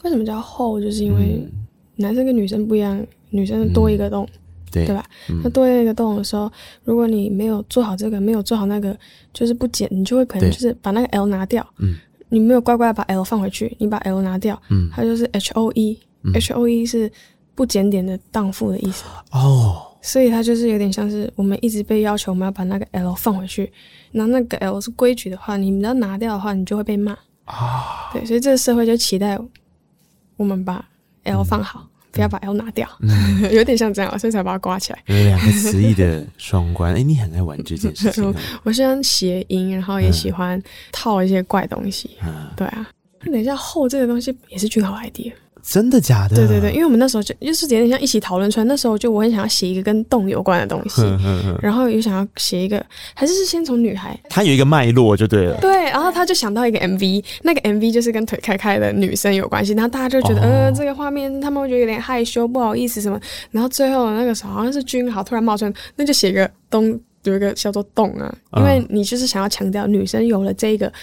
[0.04, 0.80] 为什么叫后？
[0.80, 1.48] 就是因为
[1.96, 4.40] 男生跟女生不一样，女生多一个洞，嗯、
[4.72, 5.06] 对对吧？
[5.28, 6.52] 那、嗯、多一个洞的时候，
[6.84, 8.96] 如果你没有做好这个，没有做好那个，
[9.34, 11.66] 就是不剪，你就会可能就是把那个 L 拿掉。
[11.80, 11.96] 嗯，
[12.30, 17.12] 你没有乖乖把 L 放回去，你把 L 拿掉，嗯，它就是 H O E，H O E 是
[17.56, 19.04] 不检点的荡妇的意思。
[19.32, 19.88] 哦。
[20.06, 23.72] 所以它就是有点像是我们一直被要求我们要把那个 L 放回去，
[24.12, 28.12] 然后那个 L 是规矩的话，你要拿掉的话，你就会被骂啊。
[28.14, 29.36] 对，所以这个社会就期待
[30.38, 30.86] 我们把
[31.24, 35.04] L 放好，嗯、不要把 L 拿掉，嗯、 有点像这样，所以才把它挂起来。
[35.08, 38.42] 有两个词义的双关， 哎、欸，你很爱玩这件事情、啊。
[38.62, 42.12] 我喜欢谐音，然后也喜欢套一些怪东西。
[42.24, 42.88] 嗯、对啊，
[43.24, 45.34] 那等一下后这个东西也是句号 idea。
[45.68, 46.36] 真的假的？
[46.36, 48.64] 对对对，因为我们那时候就就是有点像一起讨论出来。
[48.64, 51.02] 那时候就我很想要写一个跟动有关的东西，
[51.60, 55.58] 然后又想要写一个，还是是先从女孩，她有一个脉络就对了。
[55.60, 63.20] 对，然后他就想到一个 MV，那个 MV 就是跟腿开开的女生有关系，然后大家就觉得，哦、呃，这个画面他们会觉得有点害羞，不好意思什么。
[63.50, 66.88] 然后最后那个时候好像是君豪突然冒出来，那就写一个动，
[67.24, 70.94] 有一个叫做动啊，因为你就是想要强调女生有了这个。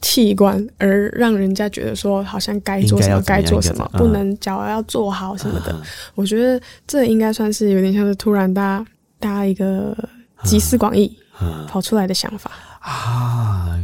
[0.00, 5.72] 器官，而让人家觉得说好像该做什么该做什么，不能脚要做好什么的。
[5.72, 5.82] 嗯、
[6.14, 8.86] 我觉得这应该算是有点像是突然大家
[9.18, 9.96] 大家一个
[10.44, 11.16] 集思广益
[11.66, 13.78] 跑出来的想法、啊。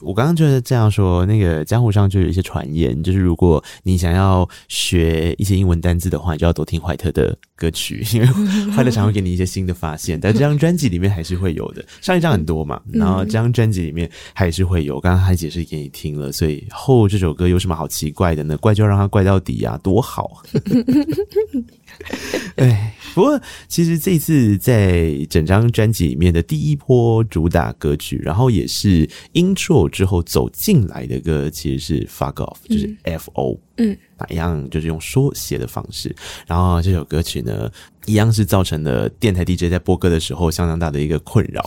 [0.00, 8.26] 我刚刚就是这样说，那个江湖上就有一些传言，就是如果你想要学一些英文单字的话，你就要多听怀特的歌曲，因为
[8.72, 10.18] 怀特常会给你一些新的发现。
[10.20, 15.00] 但这张专辑里面还是会有的， 上一张很多嘛，然后这张专辑里面还是会有。
[15.00, 18.56] 刚刚还解释给你听了，所以后这首歌有什么好奇怪的呢？
[18.58, 20.42] 怪就让它怪到底啊，多好！
[22.56, 29.88] 哎，不过其实这次在整张专辑里面的第一波主打歌曲，然后也是 intro。
[29.88, 36.14] 之后走进来的歌，其实是 Fuck Off，就是 F O，嗯，那一样就是用说写的方式。
[36.46, 37.70] 然后这首歌曲呢，
[38.06, 41.64] 一样是造成了电台 DJ 在播歌的时候相当大的一个困扰。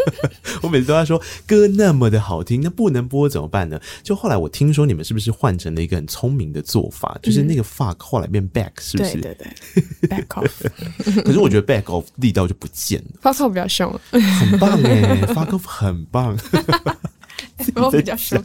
[0.62, 3.80] 我每次都在说歌那么的好听，那不能播怎么办呢？
[4.02, 9.20] 就后来我听说你们是不是换成了一个很聪明的做法，就是那个 Fuck 后来变 Back，是不是？
[9.20, 9.48] 对对
[10.02, 10.68] 对， Back Off。
[11.24, 16.36] 可是我觉得 Back Off 力道就不见了，Fuck Off 比较凶，很棒哎，Fuck Off 很棒。
[17.74, 18.38] 我比较凶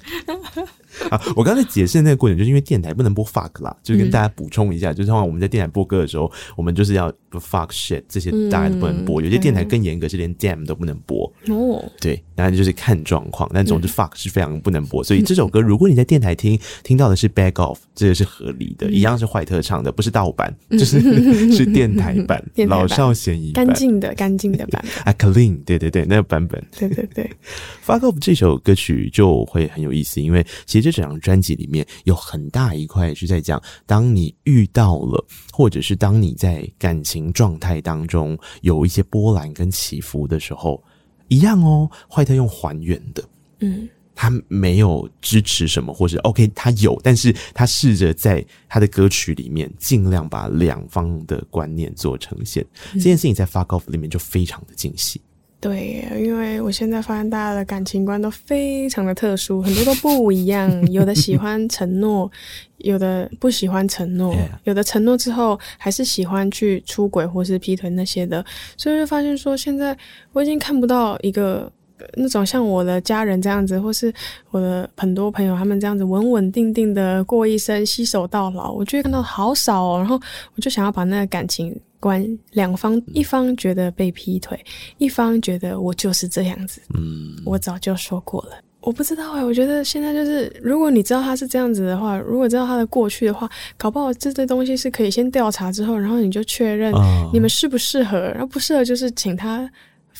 [1.09, 1.21] 啊！
[1.35, 11.26] 我刚才解释的那个过程，就是因为电台不能播 fuck 啦，就是跟大家补充一下，嗯、就是像我们在电台播歌的时候，我们就是要 fuck shit 这些大家都不能播，嗯、有些电台更严格，是连 damn 都不能播。
[11.51, 15.01] 哦，对，当然就是看状况，但总之 fuck 是非常不能播。
[15.01, 22.69] 嗯、所以这首歌，如果你在电台听听到的是 back off，这个是合理的，嗯、一样是坏特唱的，不是盗版，就是、嗯、是电台版， 台版。
[22.69, 24.91] 老少咸宜，干净的干净的版本。
[25.05, 27.29] 啊，clean，对对对，那个版本，对对对，
[27.85, 40.83] fuck off 这首歌曲就会很有意思，因为其实这整张专辑里面有很大一块是在讲，当你遇到了，或者是当你在感情状态当中有一些波澜跟起伏的时候，
[41.27, 41.89] 一样哦。
[42.09, 43.23] 坏特用还原的，
[43.59, 52.65] 嗯，他没有支持什么，或者 OK，他有，但是他试着在他的歌曲里面尽量把两方的观念做呈现。
[52.93, 55.21] 嗯、这件事情在 Fuck Off 里面就非常的惊喜。
[55.59, 60.91] 对，因为我现在发现大家的感情观都非常的特殊，很多都不一样。
[60.91, 62.31] 有的喜欢承诺，
[62.77, 68.45] 有的不喜欢承诺.有的承诺之后还是喜欢去出轨或是劈腿那些的。
[68.77, 69.97] 所以就发现说，现在
[70.31, 71.71] 我已经看不到一个
[72.15, 74.13] 那种像我的家人这样子，或是
[74.51, 78.71] 我的很多朋友他们这样子稳稳定定的过一生，携手到老。
[78.71, 80.19] 我觉得看到好少哦，然后
[80.55, 81.77] 我就想要把那个感情。
[81.99, 84.63] 关两方，一方觉得被劈腿，
[84.99, 86.79] 一方觉得我就是这样子。
[86.93, 88.51] 嗯，我早就说过了。
[88.81, 96.93] 我不知道哎、欸，我觉得现在就是，如果你知道他是这样子的话，如果知道他的过去的话，搞不好这些东西是可以先调查之后，然后你就确认
[97.33, 99.67] 你们适不适合，然后不适合就是请他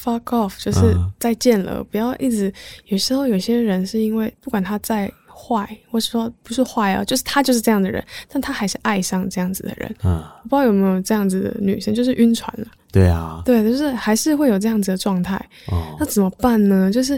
[0.04, 2.54] fuck off，就是再见了，不要一直。
[2.86, 5.12] 有时候有些人是因为不管他再。
[5.40, 9.96] 坏，或是说不是坏啊，就是他就是这样的人，但他还是爱上这样子的人。
[10.04, 12.66] 嗯，我不知道有没有这样子的女生，就是晕船了。
[12.92, 15.36] 对啊，对，就是还是会有这样子的状态。
[15.68, 16.92] 哦，那怎么办呢？
[16.92, 17.18] 就是。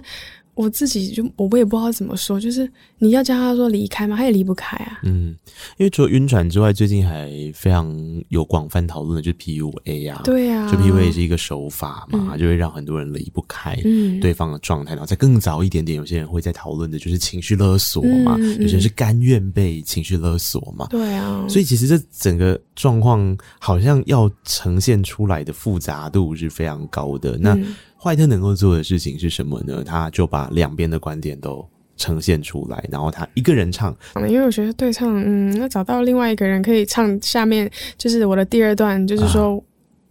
[0.60, 4.18] 我自己就我我也不知道怎么说，就是你要叫他说离开吗？
[4.18, 5.00] 他也离不开啊。
[5.04, 5.34] 嗯，
[5.78, 7.90] 因为除了晕船之外，最近还非常
[8.28, 10.22] 有广泛讨论的就是 PUA 啊。
[10.26, 13.74] 对啊，就 PUA 是一个手法嘛，嗯、就会让很多人离不开
[14.20, 14.96] 对方的状态。
[14.96, 20.88] 嗯、然后在更早一点点，有些人会在讨论的就是情绪勒索嘛，有些人是甘愿被情绪勒索嘛。
[20.90, 27.38] 对啊，所以其实这整个状况好像要呈现出来的复杂度是非常高的。
[27.38, 27.58] 那。
[28.00, 29.84] 嗯坏特能够做的事情是什么呢？
[29.84, 33.94] 他就把两边的观点都呈现出来，然后他一个人唱。
[34.30, 39.60] 因为我觉得对唱，嗯，那找到另外一个人可以唱下面，就是我的第二段，就是说、啊、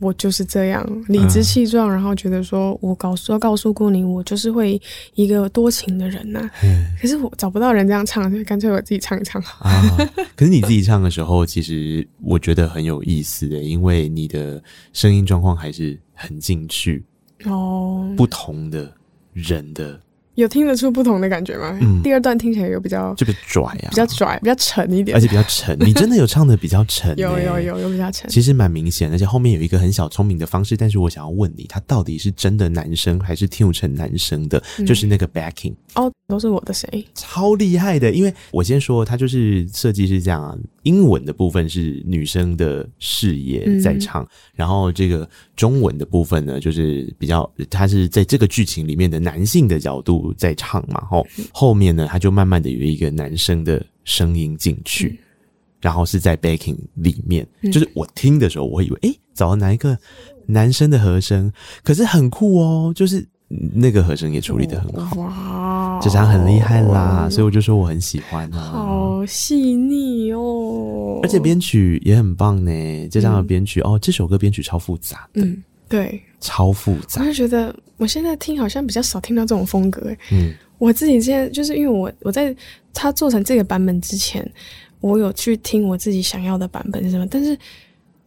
[0.01, 4.79] 我就是这样理直气壮，啊、然后觉得说我告诉告诉过你，我就是会
[5.15, 6.51] 一个多情的人呐、啊。
[6.63, 9.67] 嗯、可是我找不到人这样唱，就干脆我自己唱一唱好。
[9.67, 9.97] 啊，
[10.37, 17.03] 可是你自己唱的时候，其实我觉得很有意思的，因为你的声音状况还是很进去。
[17.45, 18.93] 哦，不同的
[19.33, 20.01] 人的
[20.35, 21.77] 有听得出不同的感觉吗？
[21.81, 25.77] 嗯，第二段听起来有比较这个拽啊，比较拽，比较沉一点，而且比较沉。
[25.81, 29.11] 你真的有唱的比较沉， 有有有有比较沉，其实蛮明显。
[29.11, 34.63] 而且后面有一个很小聪明的方式，但是我想要问你，他到底是真的男生还是 tune 成男生的？
[34.79, 38.13] 嗯、就是那个 backing 哦，都是我的谁，超厉害的。
[38.13, 40.57] 因为我先说，他就是设计是这样啊。
[40.89, 55.19] 英文的部分是女生的视野在唱，嗯、然后这个中文的部分呢，就是比较他是在这个剧情里面的男性的角度在唱嘛，后后面呢，他就慢慢的有一个男生的声音进去，嗯、
[55.83, 59.99] 然后是在 backing 里面，嗯、就是我听的时候，我会以为诶，找到哪一个
[60.47, 61.53] 男生的和声，
[61.85, 63.29] 可是很酷哦，就是。
[63.51, 73.09] 那个和声也处理的很好，哇，这张很厉害啦，所以我就说我很喜欢啊，好细腻哦，而且编曲也很棒呢。
[73.11, 77.21] 这张的编曲、嗯、哦，这首歌编曲超复杂的，嗯，对，超复杂。
[77.21, 82.55] 我就觉得我现在听好像比较少听到这种风格，嗯，我自己现在就是因为我我在
[82.93, 84.49] 他做成这个版本之前，
[85.01, 87.57] 我有去听我自己想要的版本是什么，但是。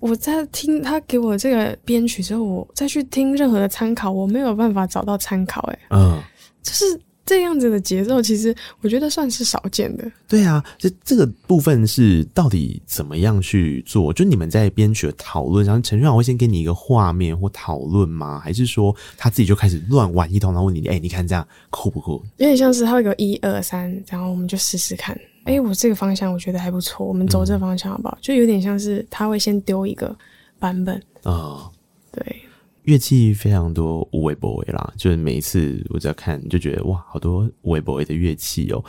[0.01, 5.73] 我在听他给我这个编曲之后，我再去听任何的参考，我没有办法找到参考、欸。
[5.73, 6.19] 哎，嗯，
[6.63, 10.11] 就是这样子的节奏，其实我觉得算是少见的。
[10.27, 14.11] 对啊，这这个部分是到底怎么样去做？
[14.11, 18.39] 就你们在编曲的讨论，然后陈学长会先给你一个画面或讨论吗？
[18.39, 22.23] 还是说他自己就开始乱玩一通，然后问你，哎，你看这样酷不酷？
[22.37, 25.17] 有点像是他会有一二三，然后我们就试试看。
[25.43, 28.17] 哎，我这个方向我觉得还不错，我们走这个方向好不好？
[28.19, 30.15] 嗯、就有点像是他会先丢一个
[30.59, 31.71] 版本啊，哦、
[32.11, 32.40] 对。
[32.83, 34.93] 乐器非常多，无微不微啦。
[34.97, 38.83] 就是每一次我只要看，就觉得哇，好多无微不微的乐器哦。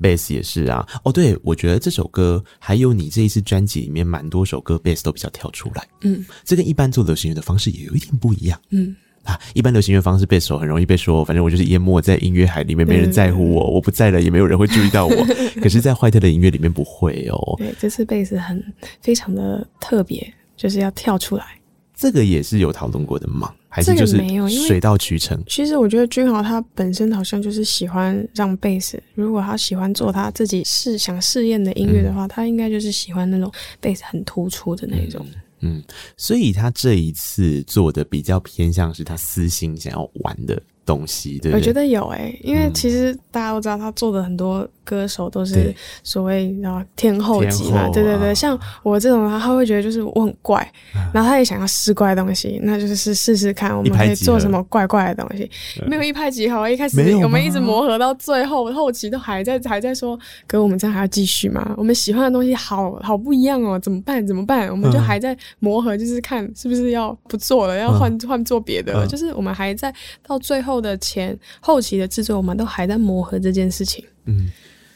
[0.00, 0.86] 贝斯也是啊。
[1.04, 5.86] 哦，对，我觉得这首歌还有你这一次专辑里面蛮多首歌，贝斯都比较跳出来。
[6.02, 8.60] 嗯，这跟一般做流行乐的方式也有一点不一样。
[8.70, 8.94] 嗯
[9.24, 15.14] 啊，一般流行乐方式贝斯手很容易被说，反正我就是淹没在音乐海里面，没人在乎我，对我不在了，也没有人会注意到我。
[15.60, 17.54] 可是，在坏特的音乐里面不会哦。
[17.58, 18.62] 对，这次贝斯很
[19.02, 21.57] 非常的特别，就是要跳出来。
[21.98, 23.52] 这个也是有讨论过的吗？
[23.68, 24.48] 还是就是没有？
[24.48, 25.42] 水到渠成。
[25.48, 35.26] 其实我觉得君豪他本身好像就是喜欢让贝斯，如果他喜欢做他自己试想试验的音乐的话，嗯、他应该就是喜欢那种贝斯很突出的那种。
[35.60, 35.82] 嗯，
[36.16, 41.60] 所以他这一次做的比较偏向是他私心想要玩的东西，对不对？
[41.60, 44.66] 我觉得有哎、欸，因为其实大家都知道他做的很多。
[44.88, 50.66] 歌手都是所谓然后天后级嘛，对对对，像我这种，他会觉得就是我很怪，
[51.12, 55.50] 然后他也想要试怪东西，那就是试试看我们可以做什么怪怪的东西。
[55.86, 61.74] 没有一拍即合，一开始我们一直磨合到最后，后期都还在还在说，哥，我们这样还要继续吗？
[61.76, 64.26] 我们喜欢的东西好好不一样哦，怎么办？
[64.26, 64.70] 怎么办？
[64.70, 69.06] 我们就还在磨合，就是看是不是要不做了，要换换做别的了。
[69.06, 69.94] 就是我们还在
[70.26, 74.04] 到最后的前后期的制作，我们都还在磨合这件事情。
[74.26, 74.50] 嗯。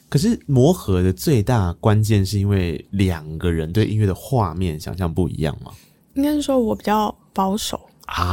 [0.09, 5.73] 可是磨合的最大关键是因为两个人对音乐的画面想象不一样吗？
[6.15, 7.81] 应该是说我比较保守。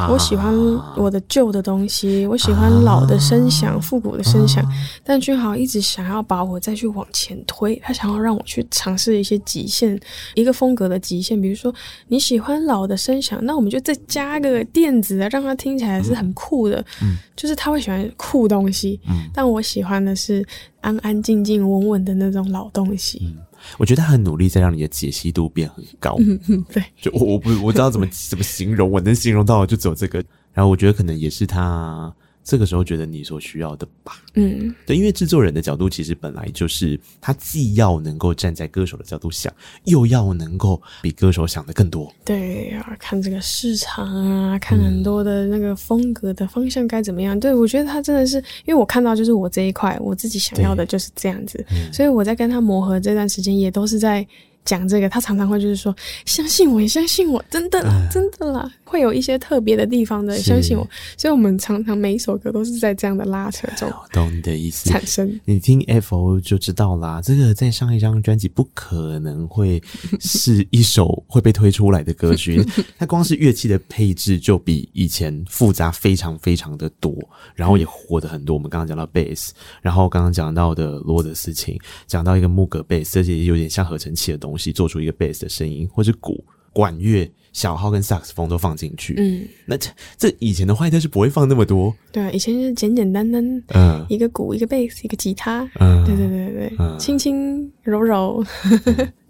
[0.09, 0.53] 我喜欢
[0.97, 4.65] 我的旧的东西，我喜欢老的声响、复古的声响。
[5.03, 9.97] 但君豪一直想要把我再去往前推，他想要让我去尝试一些极限，
[10.35, 11.39] 一个风格的极限。
[11.39, 11.73] 比如说
[12.07, 16.83] 你喜欢老的声响，那我们就再加个电子的，让它听起来是很酷的。
[17.01, 18.99] 嗯，就是他会喜欢酷东西。
[19.07, 20.45] 嗯，但我喜欢的是
[20.81, 23.21] 安安静静、稳稳的那种老东西。
[23.23, 23.37] 嗯
[23.77, 26.15] 我觉得他很努力在让你的解析度变很高。
[26.19, 30.23] 嗯嗯，对，就我我不我知道怎么怎么形容，我能形容到就只有这个。
[30.53, 32.13] 然后我觉得可能也是他。
[32.43, 42.11] 这个时候觉得你所需要的吧，嗯，对，因为制作人的角度其实本来就是他既要能够站在歌手的角度想，又要能够比歌手想的更多。
[42.25, 47.37] 对，啊看这个市场啊，看很多的那个风格的方向该怎么样。
[47.37, 54.25] 嗯、对，我觉得他真的是，因为我看到就是我这一块，我自己想要的就是这样子，嗯、所以我在跟他磨合这段时间也都是在。
[54.69, 55.95] 讲这个，他常常会就是说，
[56.25, 60.87] 相信我，相信我，真的啦，呃、真的啦，会有一些特别的地方的，相信我。
[61.17, 65.39] 所以，我们常常每一首歌都是在这样的拉扯中，懂你的意思产生。
[65.43, 69.81] 你听 FO 就知道啦，这个在上一张专辑不可能会
[70.19, 72.63] 是一首会被推出来的歌曲。
[72.99, 77.11] 它光是乐器的配置就比以前复杂非常非常的多，
[77.55, 78.53] 然后也活得很多。
[78.53, 79.51] 我们刚刚讲到贝斯，
[79.81, 84.58] 然后刚刚讲到的罗德斯琴，讲到一个木格贝斯，这些有点像合成器的东西。
[84.73, 89.15] 做出一个 bass 的声音，或是鼓、管乐、小号跟萨克斯风都放进去。
[89.17, 91.93] 嗯，那这这以前的坏特是不会放那么多。
[92.11, 95.69] 对，啊以前就是简简单单，嗯，一个鼓，一个 bass，一个吉他。
[95.79, 98.43] 嗯，对对对对，轻轻柔柔。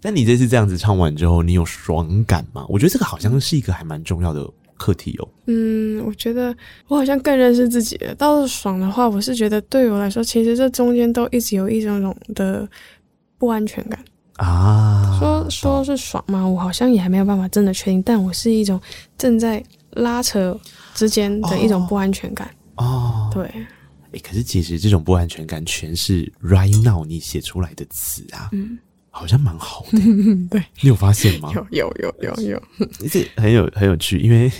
[0.02, 2.66] 但你这次这样子唱完之后，你有爽感吗？
[2.68, 5.28] 我觉得这个好像是一个还蛮重要的课题哦。
[5.46, 6.54] 嗯，我觉得
[6.88, 8.14] 我好像更认识自己了。
[8.14, 12.68] 倒是爽的话，我是觉得对我来说，其实这中间都一直有一种种的
[13.36, 14.02] 不安全感。
[14.40, 16.46] 啊，说说是爽吗？
[16.48, 18.80] 我好像也还没有办法真的确定，但我是一种
[19.18, 19.62] 正在
[19.92, 20.58] 拉扯
[20.94, 22.50] 之间的一种不安全感。
[22.76, 23.44] 哦，对，
[24.12, 28.78] 哎，可是其实这种不安全感全是 right now 你写出来的词啊，嗯，
[29.10, 29.98] 好像蛮好的。
[30.48, 31.52] 对，你有发现吗？
[31.52, 32.62] 有有有有有，
[33.10, 34.50] 这 很有很有趣，因为。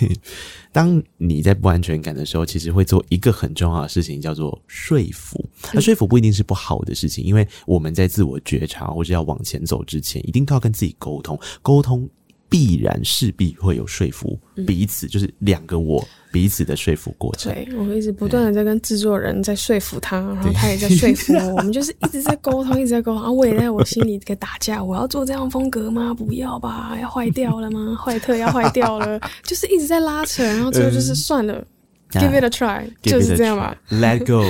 [0.71, 5.43] 当你在不安全感的时候，其实会做一个很重要的事情，叫做说服。
[5.73, 11.37] 那说服不一定是不好的事情，因为我们在自我觉察或者要往前走之前，一定都要跟自己沟通。
[11.61, 12.09] 沟通
[12.51, 14.37] 必然势必会有说服
[14.67, 16.05] 彼此，就是两个我。
[16.33, 26.13] 彼此的说服过程，对，我一直不断的在跟制作人在说服他，然后他也在说服我， 我们就是一直在沟通，一直在沟通，然后我也在我心里给打架，我要做这样风格吗？
[26.13, 27.93] 不要吧，要坏掉了吗？
[28.01, 31.61] 坏特要坏掉了，就是一直在拉扯，然后最后就是算了，
[32.11, 34.41] give it a try，就是这样吧，let go，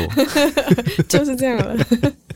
[1.10, 1.76] 就是这样了。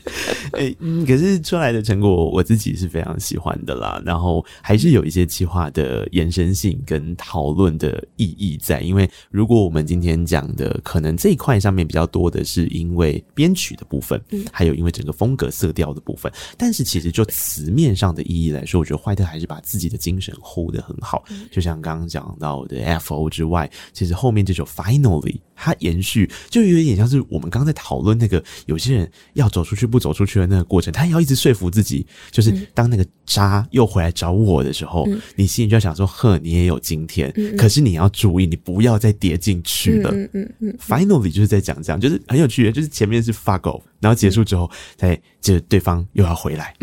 [0.52, 4.00] 哎、欸嗯，可是出来的成果我自己是非常喜欢的啦。
[4.04, 8.80] 然后还是有一些企划的延伸性跟讨论的意义在。
[8.80, 16.32] 因为如果我们今天讲的可能这一块上面比较多的是因为编曲的部分，嗯，还有因为整个风格色调的部分。
[16.56, 21.24] 但是其实就词面上的意义来说，我觉得坏特还是把自己的精神 hold 得很好。
[21.50, 37.32] 就像刚刚讲到的 FO 之外，其实后面这首 Finally 它延续就有点像是我们刚刚在讨论那个有些人要走出去不走出去的那个过程，他也要一直说服自己，就是当那个渣又回来找我的时候，嗯、你心里就要想说：呵，你也有今天。
[37.36, 40.10] 嗯、可是你要注意，你不要再跌进去了。
[40.12, 46.74] 嗯嗯嗯、Finally 就是在讲这样，就是很有趣的，就是前面是 fuck off，然后结束之后，再就对方又要回来，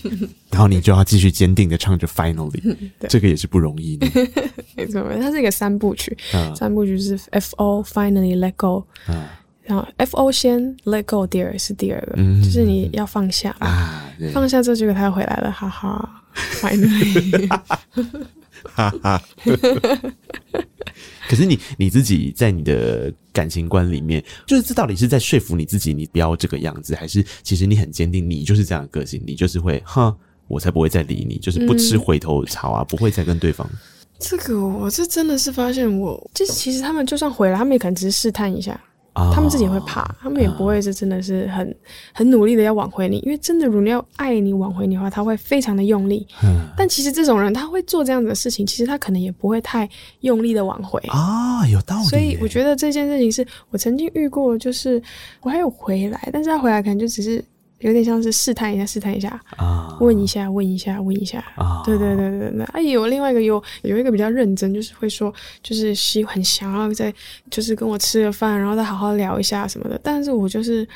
[0.50, 2.60] 然后你就要继续坚定的唱着 Finally，
[3.08, 4.06] 这个也是不容易的。
[4.76, 8.86] 没错，它是一个三部曲，嗯、三部曲是 FO Finally Let Go。
[9.08, 9.24] 嗯。
[9.64, 17.48] 然后 F O 先 Let Go Dear 是第二个，嗯、就是你要放下啊，放下之后结果他又回来了，哈哈，Finally，
[18.64, 19.22] 哈哈。
[21.28, 30.14] 可是你你自己在你的感情观里面，就是这到底是在说服你自己，你不要这个样子，还是其实你很坚定，你就是这样的个性，你就是会哈，
[30.48, 33.68] 我才不会再理你，就是不吃回头草啊，不会再跟对方。
[34.18, 38.78] 这个我是真的是发现我，我就是其实他们就算回来，他们也可能只是试探一下。
[39.14, 41.76] 他们自己也会怕，他们也不会是真的是很
[42.12, 46.26] 很努力的要挽回你，因为真的如果你要爱你挽回你的话，他会非常的用力。
[46.76, 49.88] 但其实这种人他会做这样子的事情，其实他可能也不会太
[50.20, 52.04] 用力的挽回啊，有道理。
[52.04, 55.02] 所以我觉得这件事情是我曾经遇过，就是
[55.42, 57.44] 我还有回来，但是他回来可能就只是。
[57.82, 62.64] 有点像是试探一下，试探一下啊，问一下，问一下，问一下啊，对对对对对。
[62.64, 67.12] 啊，有另外一个有有一个比较认真，就是会说，就是希很想要再，
[67.50, 70.00] 就是跟我吃个饭，然后再好好聊一下什么的。
[70.02, 70.86] 但是我就是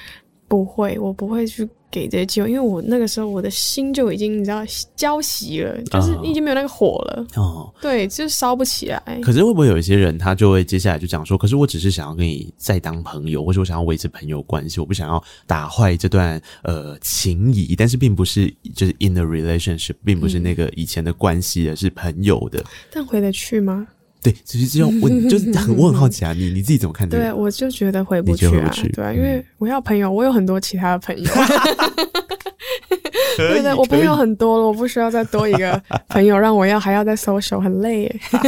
[0.49, 1.69] 不会，我不会去。
[1.91, 4.63] 给这些机会，因为我那个时候我的心就已经你知道
[4.95, 9.21] 焦熄了，就是已经没有那个火了哦，对，就烧不起来。
[9.23, 22.63] 可是会不会有一些人，他就会接下来就讲说，可是我只是想要跟你再当朋友，或者我想要维持朋友关系，我不想要打坏这段呃情谊，但是并不是就是 in a relationship，并不是那个以前的关系的，是朋友的。
[22.91, 23.87] 但回得去吗？
[24.27, 27.23] 对，其实这种我就是 很我很好奇啊，你你自己怎么看这个？
[27.23, 31.31] 对，我就觉得回不去啊，去对啊，因为我要朋友，我有很多其他的朋友，
[33.39, 38.21] 对对，我朋友很多了，我不需要再多一个朋友，让我要还要再 social，很累耶。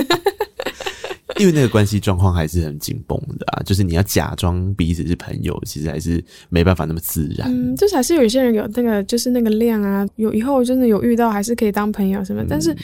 [1.39, 7.49] 因为那个关系状况还是很紧绷的啊，就是你要假装彼此是朋友，其实还是没办法那么自然。
[7.49, 12.77] 嗯，就是还是有一些人有那个就是那个量啊，有以后真的有遇到，还是可以当朋友什么，但是。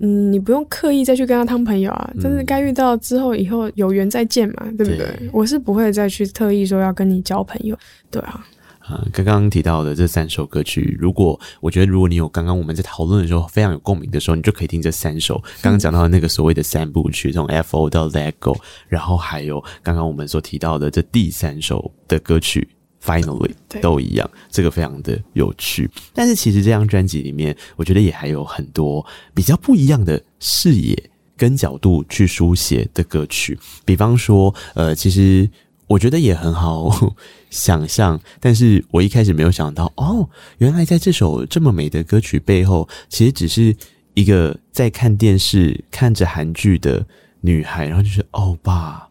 [0.00, 4.98] 嗯，你不用刻意再去跟他当朋友啊，真的该遇到之后以后有缘再见嘛，对不对？
[4.98, 7.76] 对，我是不会再去特意说要跟你交朋友，
[8.10, 8.46] 对啊。
[8.80, 15.42] 啊，刚刚提到的这三首歌曲，如果我觉得如果你有刚刚我们在讨论的时候非常有共鸣的时候，你就可以听这三首。
[15.60, 22.68] 刚刚讲到的那个所谓的三部曲，从 FO 到 Let Go，然后还有刚刚我们所提到的这第三首的歌曲。
[23.06, 25.88] Finally，都一样，这个非常的有趣。
[26.12, 33.56] 但是其实这张专辑里面，我觉得也还有很多比较不一样的视野跟角度去书写的歌曲。
[33.84, 35.48] 比方说，呃，其实
[35.86, 37.14] 我觉得也很好
[37.48, 38.20] 想象。
[38.40, 40.28] 但是我一开始没有想到，哦，
[40.58, 43.72] 原来在这首这么美的歌曲背后，其实只是
[44.14, 47.06] 一个在看电视看着韩剧的
[47.46, 49.08] 女孩，然后就是欧巴。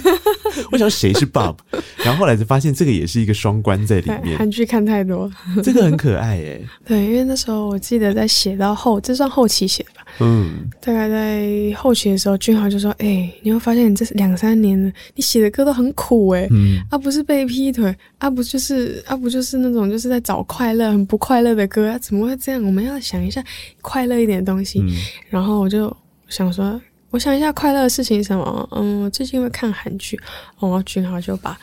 [0.72, 1.56] 我想谁是 Bob，
[2.04, 4.36] 然后后来就发现这个也是一个双关在里面。
[4.36, 5.30] 韩剧看太多，
[5.62, 6.64] 这个很可爱诶。
[6.84, 10.06] 对，因为那时候我记得在写到后，这算后期写的吧？
[10.20, 11.46] 嗯，大概在
[11.76, 16.48] 后期的时候，俊豪就说：“哎、欸，你会发现你这两三年了，你写的歌都很苦诶。
[16.50, 22.62] 嗯，啊不是被劈腿，啊不就是啊不就是那种就是在找快乐很不快乐的歌，啊，怎么会这样？
[22.64, 23.42] 我们要想一下
[23.80, 24.80] 快乐一点的东西。
[24.80, 24.90] 嗯、
[25.28, 25.94] 然后我就
[26.28, 26.80] 想说。”
[27.10, 28.68] 我想一下快乐的事情是什么？
[28.72, 30.18] 嗯，我最近会看韩剧，
[30.60, 31.58] 然后俊豪就把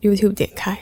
[0.00, 0.78] YouTube 点开，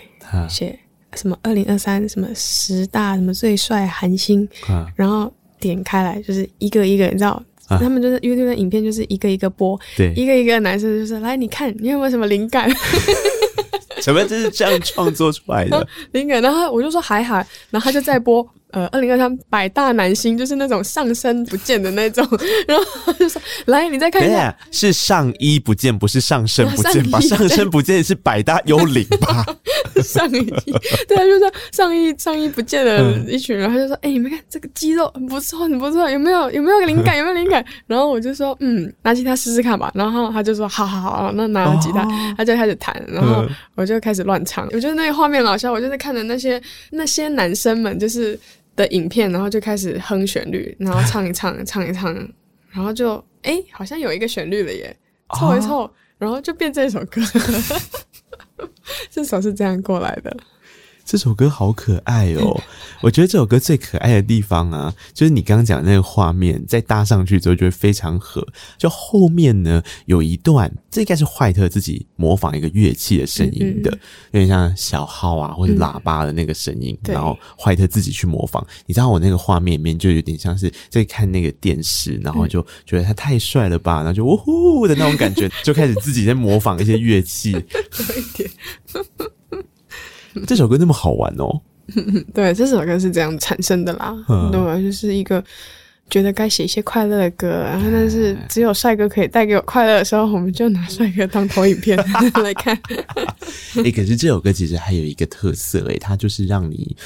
[0.48, 0.78] 写
[1.14, 4.46] 什么二零二三什么十大什么最帅韩星，
[4.94, 12.70] 然后点开来就是一个一个，你知道，他们就是 YouTube 的影片就是一个一个播，对，一个一个男生就是来你看，你有没有什么灵感？
[14.02, 16.40] 什么就是这样创作出来的 灵感？
[16.42, 17.36] 然后我就说还好，
[17.70, 18.46] 然后他就再播。
[18.72, 22.26] 呃，二零二三百大男星就是那种上身不见的那种，
[22.66, 27.20] 然后就说：“来，你再看一下，是上衣不见，不是上身不见吧？
[27.20, 29.44] 上，上身不见是百大幽灵吧？
[30.02, 30.44] 上衣，
[31.06, 37.16] 对啊，就说上衣上衣不见了一群人，他就说：哎、欸，你们看这个肌肉很不错，很不错，有没有有没有灵感？
[37.18, 37.64] 有没有灵感？
[37.86, 39.90] 然后我就说：嗯，拿吉他试试看吧。
[39.94, 43.44] 然后他就说：好好好，那拿了吉他，哦、他就开始弹，然后
[43.74, 44.66] 我就开始乱唱。
[44.72, 46.60] 我觉得那个画面老笑，我就是看着那些
[46.90, 48.38] 那些男生们就是。”
[48.80, 52.14] 的影片，然后就开始哼旋律，然后唱一唱，唱一唱，
[52.70, 54.96] 然后就哎、欸，好像有一个旋律了耶，
[55.36, 57.20] 凑一凑，然后就变这首歌。
[59.10, 60.34] 这首是这样过来的。
[61.10, 62.56] 这首歌好可爱哦！
[63.02, 68.46] 我觉得这首歌最可爱的地方啊，就是你刚刚讲的那个画面，再搭上去之后就会非常合。
[68.78, 73.90] 就后面呢有一段，这应该是坏特自己模仿一个乐器的声音的，
[74.30, 78.64] 有点像小号啊或者喇叭的那个声音，然后坏特自己去模仿。
[78.86, 87.50] 你知道我那个画面里面就有点像是在看那个电视，然后就觉得他太帅了吧，然后就呜呼的那种感觉，就开始自己在模仿一些乐器。
[87.58, 88.48] 有一点。
[90.46, 91.60] 这首歌那么好玩哦！
[92.34, 94.16] 对，这首歌是这样产生的啦。
[94.28, 95.42] 嗯、对，就是一个
[96.08, 101.96] 觉得该写一些快乐的歌，然后但是只有帅哥可以带给我快乐的时候，我们就拿帅哥当投影片
[102.42, 102.74] 来看。
[103.76, 106.96] 哎、欸，可是这首歌其实还有一个特色，哎，它就是让你。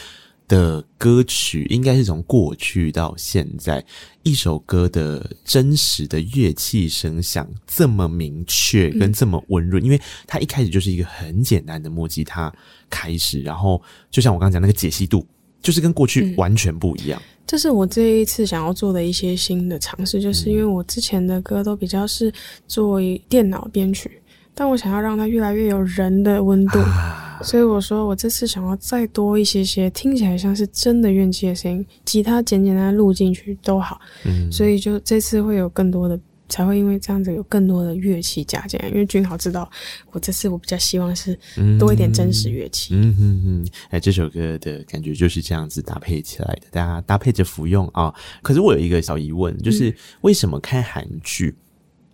[0.47, 3.85] 的歌曲应该是从过去到现在，
[4.23, 12.53] 一首歌的真实的乐器声响这么明确跟这么温润，嗯，因为它一开始就是一个很简单的木吉他
[12.91, 13.81] 开始，然后
[14.11, 15.27] 就像我刚刚讲那个解析度，
[15.63, 17.19] 就是跟过去完全不一样。
[17.21, 22.33] 嗯，这是我这一次想要做的一些新的尝试，就是因为我之前的歌都比较是
[22.69, 24.21] 做电脑编曲。
[24.55, 34.01] 但我想要让它越来越有人的温度，啊，所以我说我这次想要再多一些些听起来像是真的乐器的声音，吉他简简单单录进去都好。
[34.25, 36.17] 嗯，所以就这次会有更多的，
[36.49, 38.89] 才会因为这样子有更多的乐器加进来。
[38.91, 39.69] 因为君豪知道，
[40.13, 41.37] 我这次我比较希望是
[41.79, 42.95] 多一点真实乐器。
[42.95, 48.15] 嗯嗯嗯，哎，这首歌的感觉就是这样子搭配起来的，大家搭配着服用啊。
[48.41, 51.59] 可是我有一个小疑问，就是为什么看韩剧，嗯，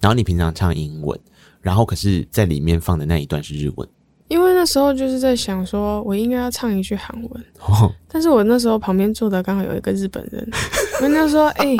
[0.01, 1.21] 然后你平常唱英文？
[1.61, 3.89] 然后，可是在里面放的那一段是日文，
[4.29, 10.49] 因为那时候就是在想说，我应该要唱一句韩文，哦，但是我那时候旁边坐的刚好有一个日本人，
[10.97, 11.77] 我跟他说：“哎。”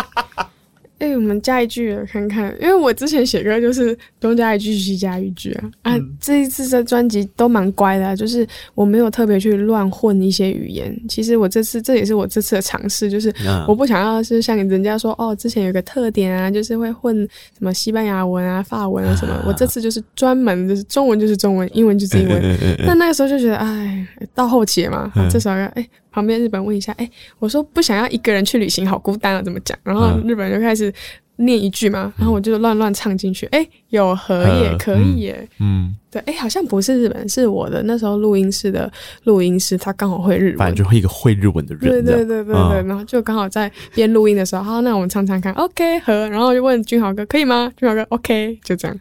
[1.01, 5.71] 哎、欸，我们加一句看看，因为我之前写歌就是东加一句西加一句啊。
[5.81, 10.95] 啊，这一次的专辑都蛮乖的，啊，就是我没有特别去乱混一些语言。
[11.09, 13.35] 其实我这次这也是我这次的尝试，就是
[13.67, 17.17] 我不想要是像人家说哦，之前有个特点啊，就是会混
[17.59, 19.43] 什么西班牙文啊、法文啊什么。
[19.47, 22.77] 我这次就是专门就是中文就是中文，英文就是英文。
[22.87, 25.89] 但那个时候就觉得，哎，到后期嘛，至少要哎。
[26.11, 29.77] 旁边日本问一下，哎、欸，我说不想要一个人去旅行，好孤单啊，怎么讲？
[29.83, 30.93] 然后日本人就开始
[31.41, 38.91] 念一句嘛，然后我就乱乱唱进去，哎、欸，有和也可以耶，嗯，对，哎、欸，好像不是日本，是我的那时候录音室的
[39.25, 47.73] 录音师，他刚好会日文，反正就会一个会日文的人，对对对对对，嗯、然后就刚好在边录音的时候，好，那我们唱唱看，OK 和，然后就问君豪哥可以吗？
[47.77, 49.01] 君豪哥 OK，就这样。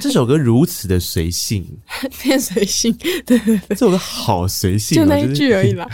[0.00, 1.64] 这首歌如此的随性，
[2.20, 2.92] 偏随性，
[3.24, 5.88] 对对对，这首歌好随性，就那一句而已啦。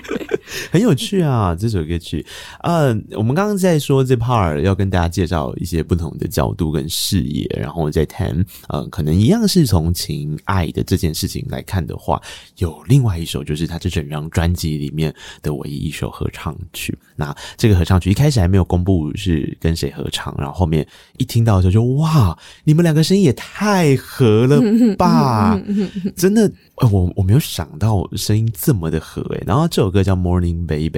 [0.70, 2.24] 很有趣啊，这首歌曲。
[2.62, 8.44] 呃，我们刚刚在说这 part 要跟大家介绍一些不同的角度跟视野，然后再谈。
[8.68, 12.20] 呃，可能一样是从情爱的这件事情来看的话，
[12.58, 16.96] 有另外一首就是他这整张专辑里面的唯一一首合唱曲。
[17.16, 20.86] 那这个合唱曲一开始还没有公布是跟谁合唱，然后后面
[21.18, 24.60] 一听到的时候就哇，你们两个声音也太合了
[24.96, 25.60] 吧！
[26.14, 29.42] 真的，呃，我我没有想到声音这么的合诶。
[29.46, 30.90] 然后这首歌叫《Morning Baby》，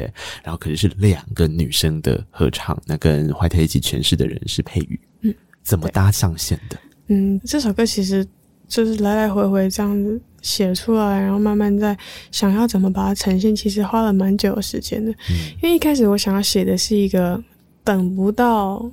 [0.42, 6.76] 然后可是是两个女生的合唱，那跟怀特一起诠释的人是佩瑜，嗯，怎么搭上线的？
[7.06, 8.26] 嗯，这首歌其实
[8.66, 11.96] 就是来来回回这样子写出来，然后慢慢在
[12.32, 15.12] 想要怎么把它呈现，其实花了蛮久的时间的。
[15.30, 17.42] 嗯，因为一开始我想要写的是一个
[17.84, 18.84] 等不到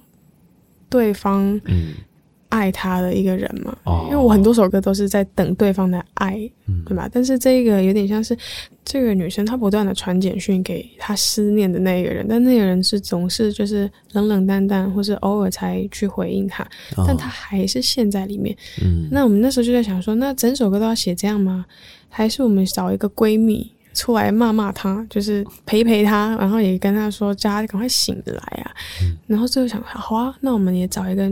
[0.89, 1.95] 对方，嗯。
[2.55, 6.39] 爱他的一个人嘛，因为我很多首歌都是在等对方的爱，
[6.85, 7.09] 对吧？
[7.11, 8.35] 但是这个有点像是
[8.85, 16.65] 这个女生她不断的传简讯给她思念的那个人，但那个人是总是就是冷冷淡淡，或是偶尔才去回应她，
[17.05, 18.55] 但她还是陷在里面。
[19.11, 21.65] 那我们那时候就在想说，那整首歌都要写这样吗？
[22.09, 28.71] 还是我们找一个闺蜜出来骂骂他，就是陪陪他，然后也跟他说叫她赶快醒来啊。
[29.27, 31.29] 然后最后想，好啊，那我们也找一个。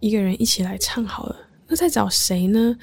[0.00, 1.36] 一个人一起来唱好了，
[1.68, 2.76] 那再找谁呢？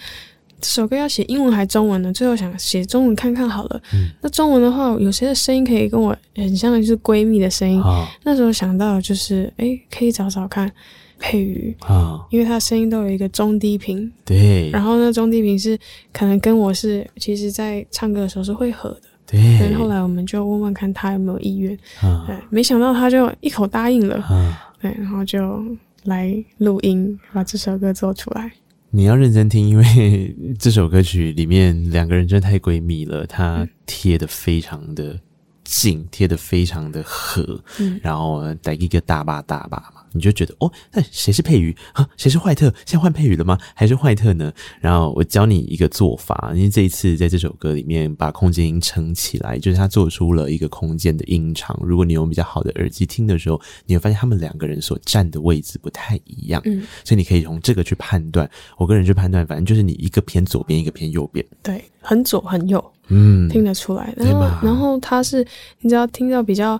[0.60, 2.14] 这首歌要写英文还中文呢？
[2.14, 3.82] 最后想写中文看看好了。
[3.94, 7.82] 嗯、那中文的话，有谁的声音可以跟我很像的，就是闺蜜的声音。
[7.82, 10.72] 哦、那时候想到就是，哎，可以找找看
[11.20, 14.10] 佩瑜啊，哦、因为她声音都有一个中低频。
[14.24, 14.70] 对。
[14.70, 15.78] 然后那中低频是
[16.14, 19.02] 可能跟我是，其实在唱歌的时候是会合的。
[19.28, 19.42] 对。
[19.60, 21.74] 然后后来我们就问问看他有没有意愿。
[22.00, 22.24] 啊、哦。
[22.26, 24.16] 对，没想到他就一口答应了。
[24.16, 24.54] 啊、哦。
[24.82, 25.62] 对，然后就
[26.04, 28.52] 来录音，把这首歌做出来。
[28.92, 35.20] 你要认真听，因为 这首歌曲里面两个人真的太闺蜜了，她贴的非常的
[35.64, 40.02] 近，贴的非常的合，嗯，然后带一个大把大把嘛。
[40.16, 42.08] 你就觉得哦，那谁是佩瑜啊？
[42.18, 42.66] 谁是坏特？
[42.86, 43.58] 现在换佩瑜了吗？
[43.74, 44.54] 还是坏特呢？
[44.80, 51.76] 然后我教你一个做法，因为这一次在这首歌里面把空间音撑起来，就是他做出了一个空间的音场。
[51.82, 56.62] 如果你用比较好的耳机听的时候，你会发现他们两个人所站的位置不太一样。
[56.66, 58.48] 嗯，所以你可以从这个去判断。
[58.78, 61.44] 我个人去判断，反正就是你一个偏左边，一个偏右边。
[61.64, 64.14] 对，很左很右，嗯，听得出来。
[64.18, 65.46] 然后，然后他是
[65.82, 66.80] 你只要听到比较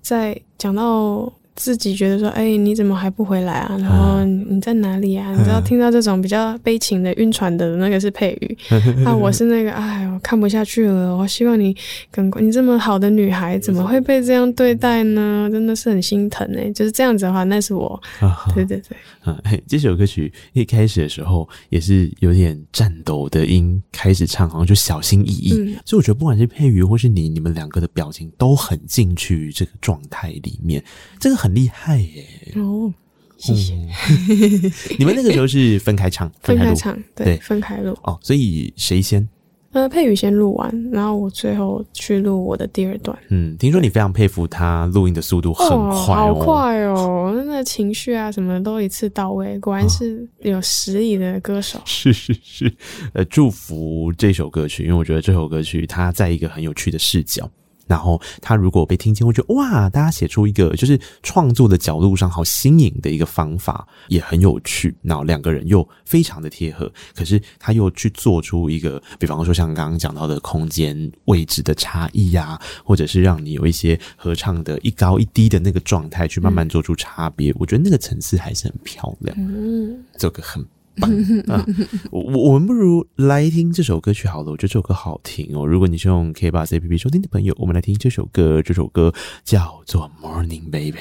[0.00, 1.32] 在讲到。
[1.56, 3.76] 自己觉得说，哎、欸，你怎么还不回来啊？
[3.80, 5.32] 然后你在哪里啊？
[5.32, 8.58] 你知道听到这种比较悲情的晕船的那个是佩瑜，
[9.06, 11.16] 啊，我是那个，哎，我看不下去了。
[11.16, 11.76] 我希望你
[12.10, 15.48] 赶快，你这么好的女孩，怎么会被这样对待呢？
[15.52, 16.70] 真的是很心疼哎。
[16.72, 18.00] 就是这样子的话，那是我，
[18.54, 18.96] 对对对。
[19.20, 25.54] 啊，这首歌曲一开始的时候也是有点颤抖的音开始唱，好像就小心翼翼。
[25.56, 30.82] 嗯、所以我觉得不管是佩瑜或是你，你们两个的表情都很进去这个状态里面，
[31.18, 32.24] 这个很厉害耶。
[32.56, 32.90] 哦，
[33.36, 33.74] 谢谢。
[33.74, 37.94] 嗯、 你们那个时候是分开唱， 分开唱，对，分开录。
[38.04, 39.28] 哦，所以谁先？
[39.72, 43.14] 呃，佩宇先录完，然后我最后去录我的第二段。
[43.28, 51.76] 嗯，听说你非常佩服他录音的速度很快哦，好快哦，那个情绪啊什么都一次到位，果然是有实力的歌手。
[51.80, 52.74] 哦，是是是，
[53.12, 57.50] 呃，祝福这首歌曲，因为我觉得这首歌曲它在一个很有趣的视角。
[57.86, 64.94] 然后他如果被听见，会觉得哇，大家写出一个就是创作的角度上好新颖的一个方法，也很有趣。
[65.02, 77.50] 然后两个人又非常的贴合，可是他又去做出一个，比方说像刚刚讲到的空间位置的差异呀，或者是让你有一些合唱的一高一低的那个状态，去慢慢做出差别。
[77.50, 80.64] 嗯、我觉得那个层次还是很漂亮，嗯，这个很。
[81.48, 81.66] 啊，
[82.10, 84.50] 我我们不如来听这首歌曲好了。
[84.50, 85.66] 我觉得这首歌好听哦。
[85.66, 88.62] 如果你是用 KKBOX APP 收听的朋友，我们来听这首歌。
[88.62, 90.92] 这首歌叫做《Morning Baby》。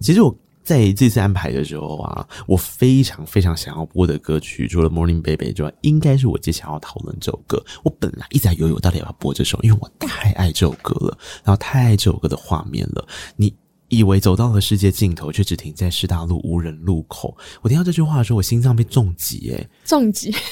[0.00, 7.64] 其实我在这次安排的时候啊，我非常非常想要播的歌曲，除了《Morning Baby》之外，应该是我接下来要讨论这首歌。
[7.82, 13.06] 我本来一直在犹豫，我到底要不要播这首，因为我太爱这首歌了，然后太爱这首歌的画面了。
[13.36, 13.52] 你。
[13.88, 17.36] 以为走到了世界尽头，却只停在师大路无人路口。
[17.62, 20.34] 我听到这句话的时候，我心脏被重击，哎，重击。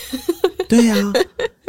[0.68, 1.12] 对呀、啊，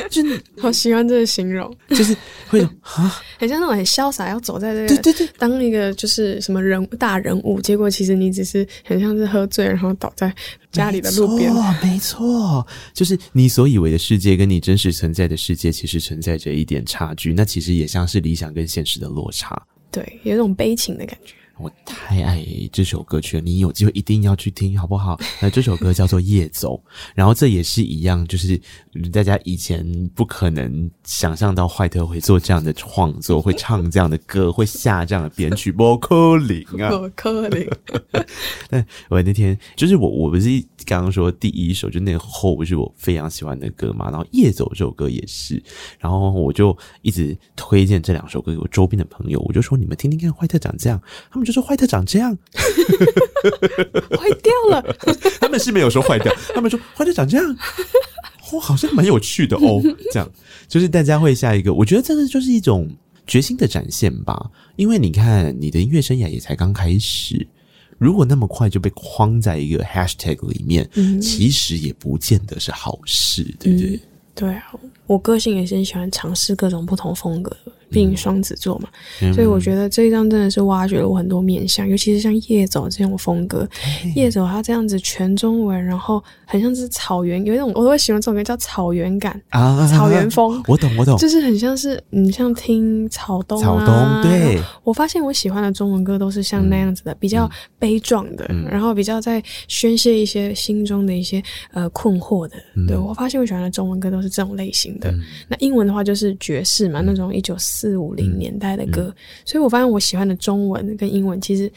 [0.10, 10.34] 真的 好喜欢这个形容，就是会啊，很像那种很潇洒要走在这个，对对对，当一个就是什么人大人物，结果其实你只是很像是喝醉，然后倒在
[10.72, 11.54] 家里的路边。
[11.84, 17.34] 没错，就是你所以为的世界，跟你真实存在的世界，其实存在着一点差距。
[17.34, 19.62] 那其实也像是理想跟现实的落差，
[19.92, 21.36] 对，有一种悲情的感觉。
[21.60, 25.20] 我太爱这首歌曲了，你有机会一定要去听，好不好？
[25.42, 26.76] 那这首歌叫做《夜走》，
[27.16, 28.60] 然后这也是一样，就是
[29.12, 29.84] 大家以前
[30.14, 37.68] 不可能想象到坏特会做这样的创作，会唱这样的歌，会下这样的编曲， 不可能啊，不可能。
[38.70, 40.50] 但我那天就是我，我不是
[40.86, 45.62] 刚刚说第一首就那个后不是我非常喜欢的歌嘛，然后《夜走》这首歌也是，
[45.98, 51.02] 然后我就一直推荐这两首歌给我周边的朋友，我就说你们听听看，坏特长这样，
[51.32, 51.47] 他们。
[51.48, 52.38] 就说坏特长这样，
[54.20, 54.96] 坏掉了。
[55.40, 57.58] 他们是没有说坏掉，他们说坏特长这样，
[58.52, 59.82] 哦，好像蛮有趣的哦。
[60.12, 60.30] 这样
[60.68, 62.90] 就是大家会下一个，我觉得这个就是一种
[63.26, 64.52] 决心的展现吧。
[64.76, 67.48] 因为你看，你的音乐生涯也才刚开始，
[67.98, 73.90] 如果那么快就被框在一个 hashtag 里面，嗯、其实也不见得是好事，对不对？
[73.92, 74.00] 嗯、
[74.36, 74.74] 对啊，
[75.06, 77.56] 我个性也是很喜欢尝试各种不同风格
[77.90, 77.94] 的。
[77.94, 78.90] 毕竟双子座嘛，
[79.22, 83.68] 嗯、所以我觉得这一张真的是挖掘了我很多面相，尤其是像夜走这种风格。
[84.04, 90.62] 嘿夜走它这样子全中文，然后很像是草原，有一种我都会喜欢这种歌叫草原感啊，草原风。
[90.68, 94.62] 我懂，我懂，就是很像是你像听草东、啊，草东对。
[94.84, 102.56] 我发现我喜欢的中文歌都是像那样子的，嗯、比较悲壮的，嗯、然后比较在宣泄一些心中的一些呃困惑的。
[102.76, 105.10] 嗯、对，我发现我喜欢的中文歌都是这种类型的。
[105.12, 107.77] 嗯、那英文的话就是爵士嘛，嗯、那种一九四。
[107.78, 109.16] 四五零年代的歌，嗯嗯、
[109.46, 111.72] 所以我发现我喜欢的中文跟英文其实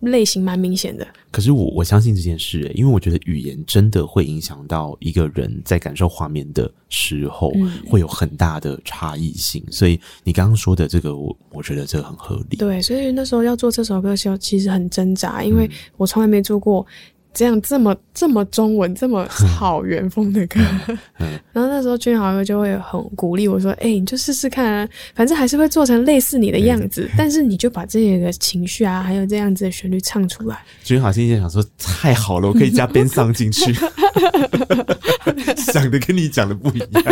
[0.00, 1.06] 类型蛮明显的。
[1.30, 7.50] 可是我我相信这件事，欸，因为我觉得语言真的会影响到一个人在感受画面的时候，
[7.86, 9.62] 会有很大的差异性。
[9.66, 12.56] 嗯、所以你刚刚说的这个，我我觉得这个很合理。
[12.56, 16.86] 对，所以那时候要做这首歌的时候，其实很挣扎，因为我从来没做过。
[17.36, 20.58] 这样这么这么中文这么草原风的歌，
[21.52, 33.70] 然后那时候君豪哥就会很鼓励我说：“哎、欸，你就试试看啊，反正还是会做成类似你的样子，但是你就把这个情绪啊，还有这样子的旋律唱出来。”君豪心里想说：“太好了，我可以加 编上进去。
[35.70, 37.02] ”想的跟你讲的不一样。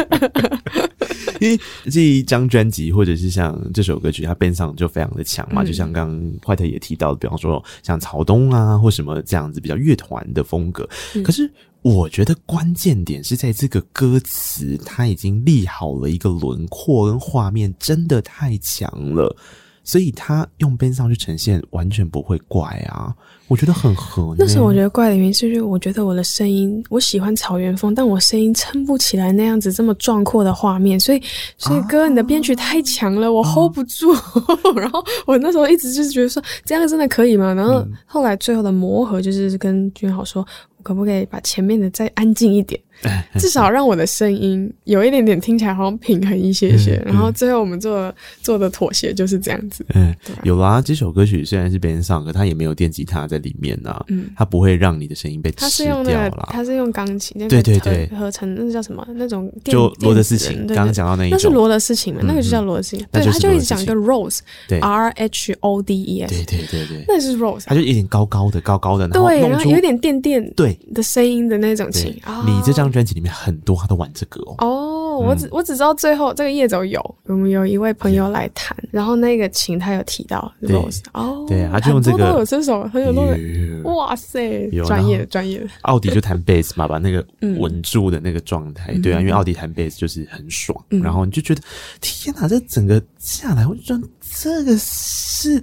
[1.40, 1.58] 因为
[1.90, 5.62] 这一张专辑，或者是像这首歌曲，它边上就非常的强嘛。
[5.62, 10.88] 嗯、就像刚刚坏特也提到的，比方说像曹东啊，或什么这样子比较乐团的风格。
[11.14, 11.50] 嗯、可是
[11.82, 19.36] 我觉得关键点是在这个歌词，它已经立好了一个轮廓跟画面，真的太强了。
[19.84, 23.14] 所以他用编上去呈现，完全不会怪啊，
[23.48, 24.34] 我觉得很合。
[24.38, 31.22] 那时候我觉得怪的原因是，因为我觉得我的声音，我喜欢草原风，但我声音撑不起来那样子这么壮阔的画面，所以，
[31.58, 34.10] 所以哥，你的编曲太强了，啊、我 hold 不住。
[34.12, 34.22] 啊、
[34.74, 37.52] 然后我那时候一直就是觉得说，这样真的可以吗？
[37.52, 40.42] 然后后来最后的磨合就是跟君豪说，
[40.78, 42.80] 我可不可以把前面的再安静一点？
[43.38, 49.84] 至少让我的声音有一点点听起来好像平衡一些些，嗯、然后最后我们做做的妥协就是这样子。
[49.94, 54.04] 嗯，有啦，这首歌曲虽然是别人上，可它也没有电吉他在里面呐、啊。
[54.08, 56.48] 嗯，它不会让你的声音被吃掉了。
[56.50, 59.06] 它是用钢琴，对对对，合成那叫什么？
[59.14, 60.66] 那种就罗德斯琴。
[60.66, 62.20] 刚刚讲到那一种，那是罗德斯琴嘛？
[62.24, 63.06] 那个就叫罗德斯琴。
[63.12, 66.44] 对，他就一直讲一个 Rhodes，R H O D E S。
[66.44, 72.10] 对对对对，那是 Rhodes，它就有点高高的，高高的，对，然后有点电电对的声音的那种琴。
[72.46, 74.54] 你这张专辑里面很多他都玩这个哦。
[74.58, 85.64] 哦，我只我只知道最后这个夜走有，我们有一位朋友来弹，然后那个琴他有提到 Rose 哦，对，他就用这个，都有这首很有那个，哇塞，专业专业。
[85.82, 87.24] 奥迪就弹贝斯嘛，把那个
[87.58, 91.60] 稳住的那个状态，对啊，因为奥迪弹贝斯就是很爽，然后你就觉得
[92.00, 95.62] 天哪，这整个下来我就觉得这个是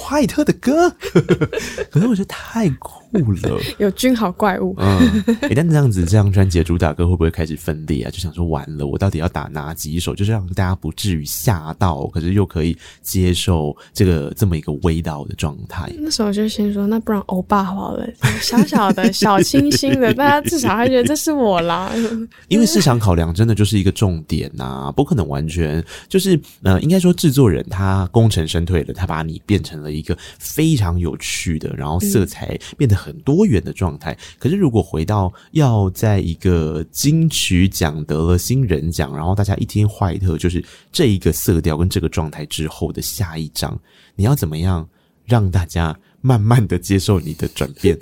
[0.00, 0.88] 怀特的歌，
[1.90, 3.00] 可是我觉得太酷
[3.42, 4.98] 了， 有军豪怪物，嗯，
[5.50, 8.10] 一旦这样子，这张专辑的主打歌会不会开始分裂啊？
[8.10, 15.90] 就想说完了，我到底要打哪几首，就是让大家不至于吓到，可是又可以接受这个这么一个味道的状态。
[15.98, 18.06] 那时候就先说，那不然欧巴好了，
[18.40, 21.92] 小小的小清新的，大家至少还觉得这是我啦。
[22.48, 34.16] 因为市场考量真的就是一个重点呐、啊，不可能完全就是呃，应该说制作人他他功成身退了，他把你变成了一个非常有趣的，然后色彩变得很多元的状态。
[34.38, 43.78] 可是如果回到要在一个金曲奖得了新人奖，然后大家一听坏特就是这一个色调跟这个状态之后的下一张，
[44.14, 44.88] 你要怎么样
[45.24, 47.98] 让大家慢慢的接受你的转变？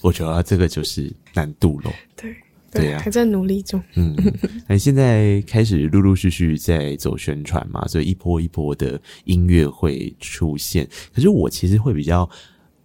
[0.00, 1.90] 我觉得这个就是难度喽。
[2.16, 2.34] 对。
[2.70, 3.82] 对啊，还在努力中。
[3.94, 4.14] 嗯，
[4.68, 10.88] 那现在开始陆陆续续在走宣传嘛，所以一波一波的音乐会出现。
[11.14, 12.28] 可是我其实会比较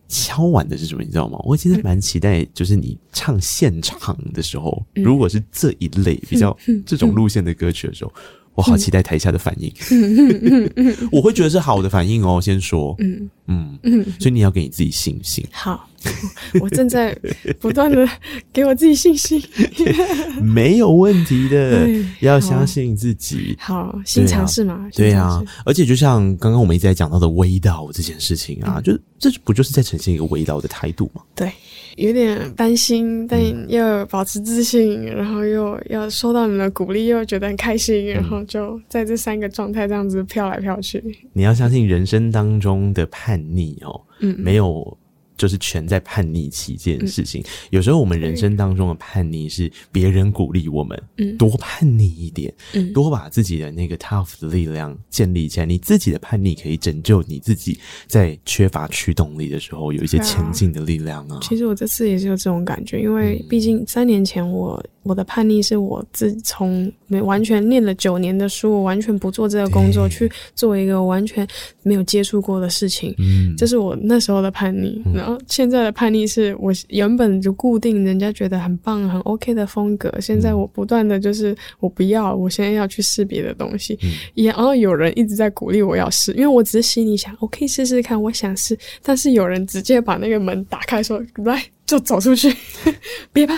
[0.08, 1.38] 敲碗的是什么，你知道吗？
[1.44, 6.56] 我其实蛮期待，就是你唱现场的时候，嗯、如果是这一类比较
[6.86, 8.14] 这种路线的歌曲的时候。
[8.56, 9.74] 我好期待台下的反应，
[11.12, 12.40] 我会觉得是好的反应哦。
[12.40, 15.46] 先说，嗯嗯嗯，所以你要给你自己信心。
[15.52, 15.90] 好，
[16.62, 17.18] 我正在
[17.60, 18.08] 不断的
[18.52, 19.42] 给我自己信心，
[20.42, 21.88] 没有问题的，
[22.22, 23.56] 要相信自己。
[23.60, 25.44] 好，新尝试嘛，对啊。
[25.66, 31.22] 而且就像刚刚我们一直在讲到的味道这件事情啊，就这不就是在呈现一个味道的态度吗？
[31.36, 31.52] 对。
[31.96, 33.40] 有点担心，但
[33.70, 41.04] 又保持自信，嗯、然后又要收到你们的鼓励，又觉得很开心，嗯、然后就在这三个状态这样子飘来飘去。
[41.34, 44.98] 你要相信人生当中的叛逆哦，嗯，没有。
[45.36, 55.66] 就是全在叛逆期这件事情，嗯、有时候我们人生当中的叛逆是别人鼓励我们，嗯，多叛逆一点，嗯，多把自己的那个 tough 的力量建立起来。
[55.66, 61.40] 你自己的叛逆可以拯救你自己，在缺乏驱动力的时候，有一些前进的力量啊。
[61.42, 64.82] 其实我这次也是有这种感觉，因为毕竟三年前我。
[65.06, 71.46] 我的叛逆是我自从没完全念了九年的书，我完全不做这个工作，去做一个完全
[71.84, 73.14] 没有接触过的事情。
[73.18, 75.02] 嗯，这是我那时候的叛逆。
[75.06, 84.00] 嗯、然后现在的叛逆是我原本就固定人家觉得很棒、很 OK 的风格，现在我不断的就是我不要，我现在要去试别的东西。
[84.04, 88.78] 嗯，也然后有人一直在鼓励我要试，因为我只是心里想，我可以试试看，我想试。
[89.02, 91.64] 但是有人直接把那个门打开说，说来。
[91.86, 92.56] 就走出去，
[93.32, 93.58] 别怕。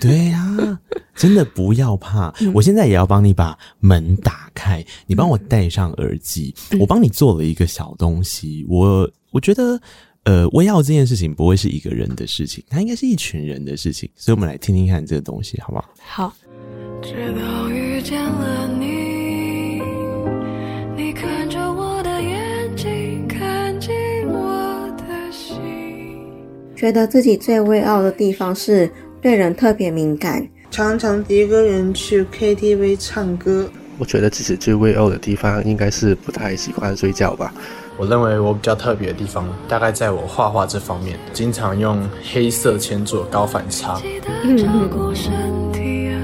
[0.00, 0.80] 对呀、啊，
[1.14, 2.32] 真的不要怕。
[2.40, 8.64] 嗯、我现在也要帮你把门打开，你帮我戴上耳机，嗯、我帮你做了一个小东西。
[8.68, 9.80] 我我觉得。
[10.26, 15.84] 呃，微奥这件事情不会是一个人的事情，它应该是一群人的事情，所以我们来听听看这个东西，好不好？
[16.04, 16.36] 好。
[17.00, 18.66] 直到遇见了
[26.76, 28.88] 觉得自己最微傲的地方是
[29.22, 33.66] 对人特别敏感，常常一个人去 KTV 唱歌。
[33.98, 37.54] 我觉得自己最微傲的地方应该是不太喜欢睡觉吧。
[37.96, 43.98] 我认为我比较特别的地方，大概在我画画这方面，经常用黑色铅做高反差。
[43.98, 45.32] 记得照顾身
[45.72, 46.20] 体啊，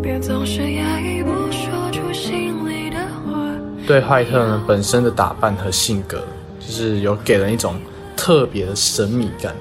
[0.00, 3.50] 别总是压抑不说出心里的话。
[3.84, 6.24] 对坏特呢，本身的打扮和性格，
[6.60, 7.74] 就是有给人一种
[8.16, 9.54] 特别的神秘感，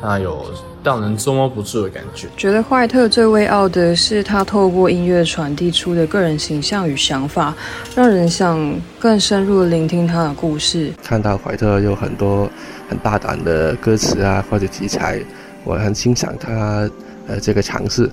[0.00, 0.44] 它有。
[0.84, 2.28] 让人捉摸不住的感觉。
[2.36, 7.54] 觉得怀特最微傲的是他透过音乐传递出的个人形象与想法，
[7.96, 10.92] 让人想更深入的聆听他的故事。
[11.02, 12.46] 看到怀特有很多
[12.86, 15.18] 很大胆的歌词啊，或者题材，
[15.64, 16.86] 我很欣赏他
[17.28, 18.10] 呃这个尝试。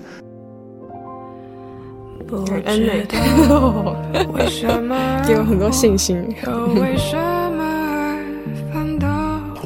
[2.25, 2.51] 不知
[3.49, 3.97] 道
[4.31, 4.95] 为什么
[5.27, 6.25] 给我很多信心。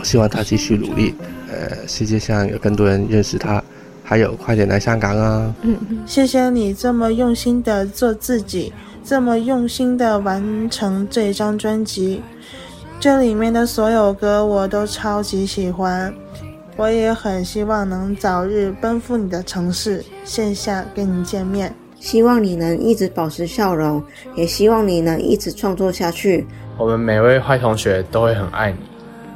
[0.06, 1.16] 希望他继续努力。
[1.52, 3.62] 呃，世界上有更多人认识他，
[4.04, 5.54] 还有快点来香港啊！
[5.64, 5.76] 嗯，
[6.06, 8.72] 谢谢你这么用心的做自己，
[9.04, 12.22] 这么用心的完成这张专辑。
[13.00, 16.14] 这里面的所有歌我都超级喜欢，
[16.76, 21.74] 我也很希望能早日奔赴你的城市，线下跟你见面。
[22.00, 24.04] 希望你能一直保持笑容，
[24.36, 26.46] 也希望你能一直创作下去。
[26.78, 28.78] 我们每位坏同学都会很爱你，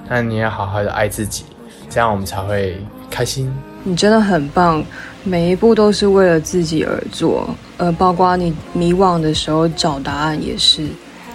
[0.10, 1.45] 但你要好好的爱自己。
[1.89, 3.51] 这样我们才会开心。
[3.84, 4.84] 你真的很棒，
[5.24, 10.86] 每一步都是为了自己而做，呃，包括你迷惘的时候找答案也是，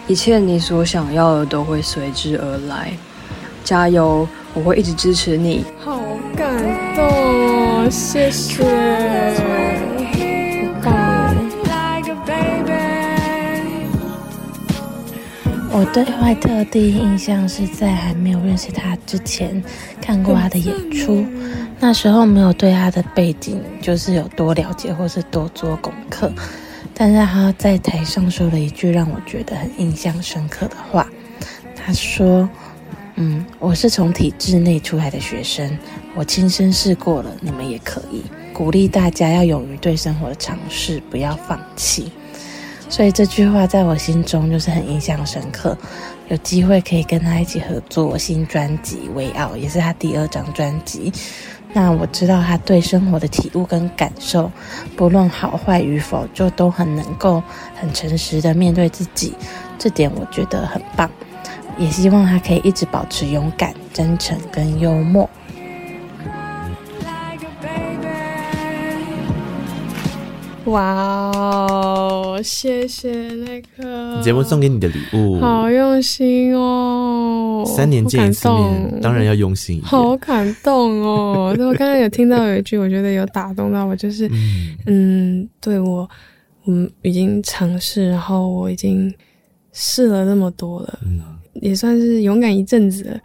[0.07, 2.93] 一切你所想要的都会随之而来。
[3.65, 5.65] 加油，我会一直支持你。
[5.83, 5.99] 好
[6.37, 6.55] 感
[6.95, 9.74] 动哦，谢谢。
[15.77, 19.61] 我对怀特第一印象是在还没有认识他之前
[20.01, 21.27] 看过他的演出，
[21.81, 26.33] 那时候没有对他的背景就是有多了解或是多做功课，
[26.95, 31.09] 但是他在台上说了一句让我觉得很印象深刻的话，
[31.75, 32.49] 他说
[33.17, 35.77] ：“嗯，我是从体制内出来的学生，
[36.15, 38.23] 我亲身试过了，你们也可以，
[38.53, 42.13] 鼓励大家要勇于对生活的尝试，不要放弃。”
[42.95, 45.77] 所以这句话在我心中就是很印象深刻。
[46.29, 51.13] 有机会可以跟他一起合作新专辑《微奥》，也是他第二张专辑。
[51.73, 54.49] 那我知道他对生活的体悟跟感受，
[54.97, 57.43] 不论好坏与否，就都很能够
[57.75, 59.35] 很诚实的面对自己。
[59.77, 61.11] 这点我觉得很棒。
[61.77, 65.29] 也希望他可以一直保持勇敢、真诚跟幽默。
[70.67, 72.41] 哇哦！
[72.43, 77.63] 谢谢那个节目送给你的礼物，好用心哦。
[77.67, 79.83] 三年见一次面，当然要用心。
[79.83, 81.55] 好感动哦！
[81.59, 86.09] 那我刚刚有听到有一句，我觉得有打动到我，就是嗯，嗯，对我，
[86.67, 89.13] 嗯，已经尝试，然后我已经
[89.73, 91.21] 试了那么多了，嗯，
[91.61, 93.21] 也算是勇敢一阵子了。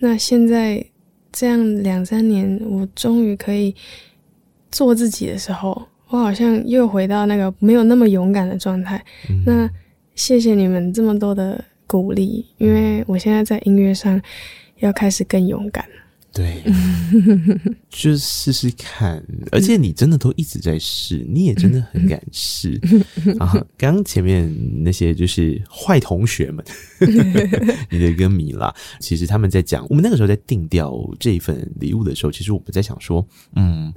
[0.00, 0.84] 那现在
[1.30, 3.72] 这样两三年，我终于可以
[4.72, 5.80] 做自己的时候。
[6.10, 9.02] 我好像又回到那个没有那么勇敢的状态。
[9.28, 9.42] 嗯。
[9.46, 9.70] 那
[10.16, 14.20] 谢谢你们这么多的鼓励，因为我现在在音乐上
[14.80, 15.84] 要开始更勇敢。
[16.32, 16.62] 对，
[17.90, 19.20] 就试试看。
[19.50, 22.80] 而且你真的都一直在试，你也真的很敢试。
[23.38, 24.52] 然后刚刚前面
[24.84, 26.64] 那些就是坏同学们，
[27.90, 33.92] 你的歌迷啦，其实他们在讲，我们那个时候在定调这一份礼物的时候，其实我们在想说，嗯，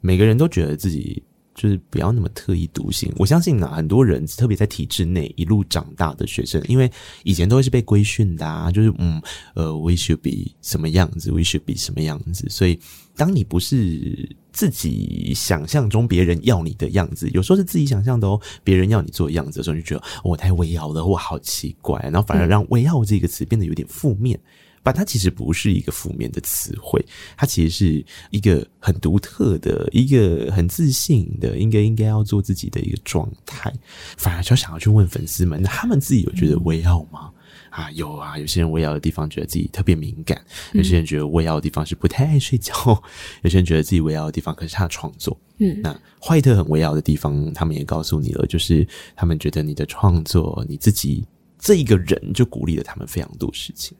[0.00, 1.22] 每个人都觉得自己。
[1.54, 3.12] 就是不要那么特立独行。
[3.16, 6.90] 我相信啊，很多人特别在体制内一路长大的学生，因为
[7.22, 9.22] 以前都会是被规训的啊，就是嗯
[9.54, 12.46] 呃，we should be 什么样子，we should be 什么样子。
[12.48, 12.78] 所以，
[13.16, 24.38] 当你不是自己想象中别人要你的样子，有时候是自己想象的哦，别人要你做的样子的时候，你就觉得我太微奥了，我好奇怪，然后反而让“微奥”这个词变得有点负面。
[24.84, 27.04] 但它其实不是一个负面的词汇，
[27.36, 33.72] 它其实是一个很独特的、一个很自信的，应该应该要做自己的一个状态。
[34.16, 37.32] 反而就想要去问粉丝们，那他们自己有觉得微傲吗？
[37.70, 40.40] 啊，有啊，有些人微傲的地方觉得自己特别敏感，
[40.74, 42.72] 有些人觉得微傲的地方是不太爱睡觉，
[43.42, 45.36] 有些人觉得自己微傲的地方可是他的创作。
[45.58, 51.24] 嗯，那坏特很微傲的地方，他们也告诉你了，就是他们觉得你的创作，你自己
[51.58, 53.96] 这一个人就鼓励了他们非常多事情。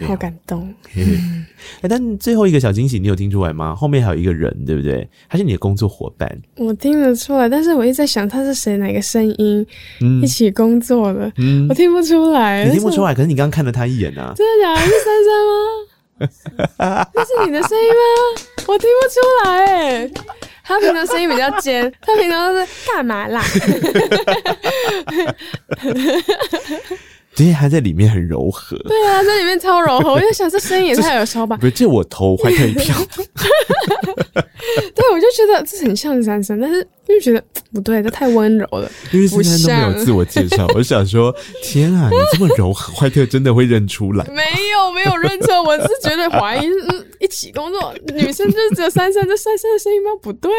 [0.00, 0.74] 啊、好感动。
[0.96, 1.46] 嗯，
[1.88, 3.74] 但最后一个小惊喜，你有听出来吗？
[3.74, 5.08] 后面还有一个人，对不对？
[5.28, 6.40] 他是你的工作伙伴。
[6.56, 9.66] 我听得出来，但是我一直在想他是谁，哪个声音、
[10.00, 12.64] 嗯、一起工作的，嗯，我听不出来。
[12.64, 13.14] 你听不出来？
[13.14, 14.32] 可是你刚刚看了他一眼啊！
[14.36, 14.80] 真的假的？
[14.80, 17.06] 是珊珊吗？
[17.14, 18.00] 那是你的声音吗？
[18.66, 20.10] 我听不出来哎。
[20.66, 23.42] 他平常声音比较尖，他平常都是干嘛啦？
[27.34, 28.76] 今天还在里面很柔和。
[28.78, 30.12] 对啊，在里面超柔和。
[30.14, 31.56] 我就想，这声音也太耳熟吧？
[31.56, 32.96] 不是，这我头坏特一票。
[34.94, 36.86] 对，我就觉得这很像三生，但是。
[37.08, 37.42] 因为觉得
[37.72, 38.90] 不对，他太温柔了。
[39.12, 44.24] 因为珊珊都没有自我介绍， 我想说，天啊，你这么柔和，坏特真的会认出来？
[44.26, 44.42] 没
[44.72, 50.10] 有，没有认错，我是觉得怀疑，嗯，一起工作女生就只有珊珊，这珊珊的声音吗？
[50.22, 50.50] 不对，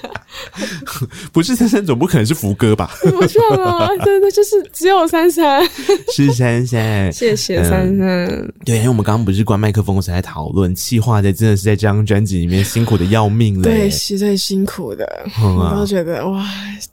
[1.32, 2.90] 不是珊珊，总不可能是福哥吧？
[3.02, 5.68] 不是啊，真的就是只有珊珊，
[6.14, 8.52] 是珊珊，谢谢珊珊。
[8.64, 14.93] 对，因为我们刚刚不是关麦克风才在讨论，气化的真的是在这张专辑里面辛苦的要命了，对，实在辛苦。
[14.94, 16.44] 的，我都觉得哇，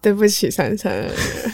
[0.02, 1.06] 对不起珊珊，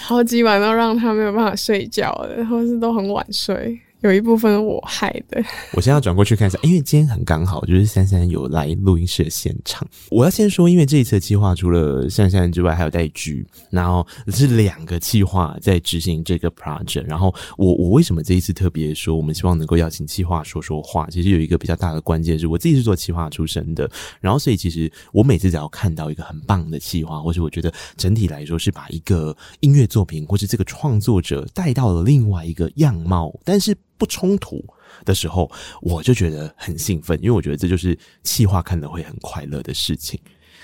[0.02, 3.80] 好几晚都让他没有办法睡觉的，或是都很晚睡。
[4.02, 5.43] 有一部分我害的。
[5.74, 9.88] 我现在要转过去看一下，因为今天很刚好，就是珊珊有来录音室的现场。
[10.10, 17.06] 我要先说，因为这一次的计划除了珊珊之外，还有戴居，然后是两个计划在执行这个 project。
[17.06, 21.08] 然后我我为什么这一次特别说，我们希望能够邀请计划说说话？
[21.10, 23.89] 其实有一个比较大的关键是我自己是做计划出身的，
[24.22, 33.76] 然后所以其实我每次只要看到一个很棒的计划，或是我觉得整体来说是把一个音乐作品或是这个创作者带到了另外一个样貌，但是。
[33.98, 34.64] 不冲突
[35.06, 35.50] 的时候，
[35.82, 40.20] 我就觉得很兴奋，因为我觉得这就是气化看的会很快乐的事情。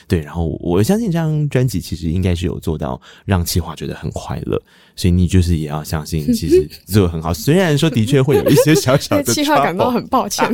[0.05, 4.61] 对，然后我相信这张专辑其实应该是有做到让企划觉得很快乐，
[4.97, 7.33] 所以你就是也要相信，其实 做的很好。
[7.33, 10.45] 虽然说的确会有一些小小的 企划感到很抱歉。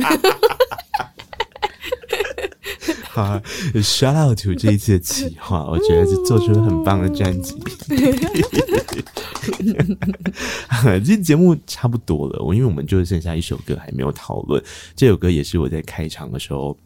[3.12, 3.36] 好，
[3.82, 7.60] shout out to 这一次的企划， 我觉得是做出了很棒的专辑。
[11.04, 14.62] 这节目差不多了，我因为我们就剩下一首歌还没有讨论，
[14.94, 16.76] 这首歌也是我在开场的时候，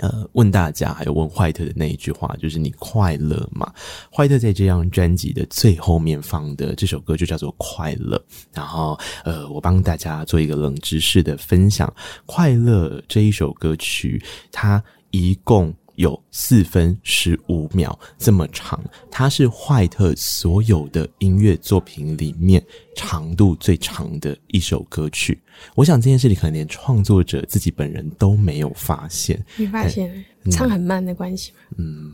[0.00, 3.72] 呃，问大家还有问坏特的那一句话，就是你快乐吗？
[4.12, 8.16] 坏特在这张专辑的最后面放的这首歌就叫做《快乐》，
[8.52, 11.86] 然后呃，我帮大家做一个冷知识的分享，
[12.26, 15.74] 《快乐》这一首歌曲，它一共。
[15.96, 22.64] 有四分十五秒这么长，它是坏特所有的音乐作品里面
[22.96, 25.38] 长度最长的一首歌曲。
[25.74, 29.44] 我想这件事里可能连创作者自己本人都没有发现。
[29.58, 31.58] 你发现唱很慢的关系吗？
[31.76, 32.10] 嗯，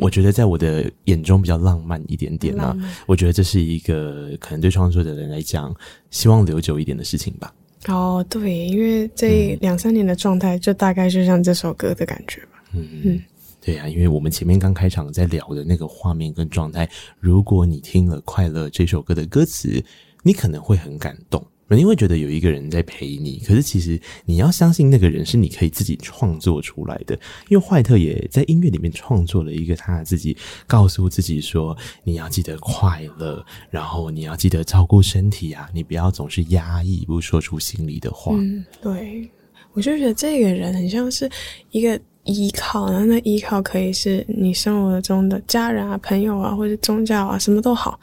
[0.00, 2.76] 我觉得在我的眼中比较浪漫一点点啊。
[3.06, 5.72] 我觉得这是一个可能对创作者的人来讲，
[6.10, 7.54] 希望留久一点的事情吧。
[7.86, 12.62] 哦，对，因为这两三年的状态，就大概就像这首歌的感觉吧。
[12.74, 13.22] 嗯嗯，
[13.62, 16.88] 对啊，因为我们前面刚开场在聊的那个画面跟状态，
[17.20, 19.82] 如果你听了《快乐》这首歌的歌词，
[20.22, 21.46] 你可能会很感动，
[21.76, 23.42] 你会觉得有一个人在陪你。
[23.46, 38.34] 可是其实你要相信那个人是你可以自己创作出来的，因为坏特也在音乐里面创作了一个他自己告诉自己说：你要记得快乐，然后你要记得照顾身体啊，你不要总是压抑，不说出心里的话。
[38.80, 39.28] 对，
[39.72, 41.30] 我就觉得这个人很像是
[41.70, 42.00] 一个。
[42.24, 47.98] 依靠，然后那依靠可以是你生活中的家人啊、朋友啊，或者宗教啊，什么都好。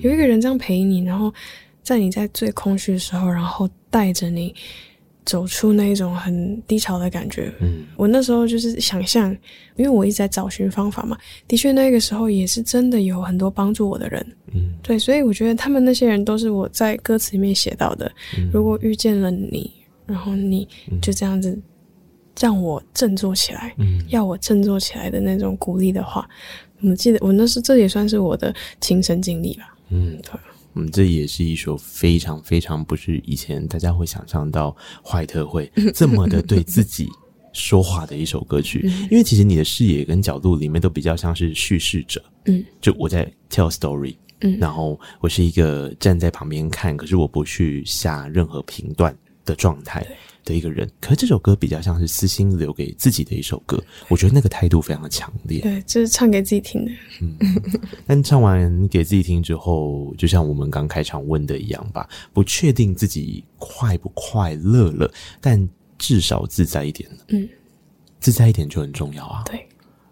[0.00, 1.32] 有一个人这样陪你，然后
[1.88, 4.54] 在你在最空虚的时候，然后带着你
[5.24, 7.50] 走出那一种很低潮的感觉。
[7.60, 9.30] 嗯，我那时候就是想象，
[9.76, 11.16] 因为我一直在找寻方法嘛。
[11.46, 14.26] 的确，那个时候也是真的有很多帮助我的人。
[14.52, 18.12] 嗯，对，所以我觉得他们那些人都是我在歌词里面写到的。
[18.36, 19.72] 嗯，如果遇见了你，
[20.04, 20.68] 然后你
[21.00, 21.58] 就这样子。
[22.40, 26.24] 让我振作起来，嗯，要我振作起来的那种鼓励的话，
[26.82, 30.38] 我记得我那是这也算是我的亲身经历吧，嗯，对，
[30.78, 34.74] 嗯，这也是一首非常非常不是以前大家会想象到
[35.04, 37.08] 怀特会这么的对自己
[37.52, 50.06] 说话的一首歌曲，因为其实你的视野跟角度里面都比较像是叙事者，嗯，就我在 tell story，嗯，然后我是一个站在旁边看，可是我不去下任何评断的状态。
[50.48, 53.78] 的一个人，可是这首歌比较像是私心留给自己的一首歌，
[54.08, 55.60] 我觉得那个态度非常的强烈。
[55.60, 56.90] 对，就是唱给自己听的。
[57.20, 57.36] 嗯，
[58.06, 65.68] 但唱完给自己听之后，就像我们刚开场问的一样吧，不确定自己快不快乐了，但
[65.98, 67.08] 至少自在一点。
[67.28, 67.46] 嗯，
[68.18, 69.42] 自在一点就很重要啊。
[69.44, 69.68] 对，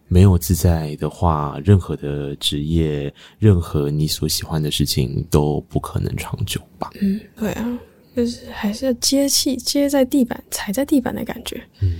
[0.08, 6.90] 没有自在的话，任何的职业，任何你所喜欢的事情都不可能长久吧。
[7.00, 7.78] 嗯，对啊。
[8.16, 11.96] 就是还是要接气，接在地板，踩在地板的感觉，嗯，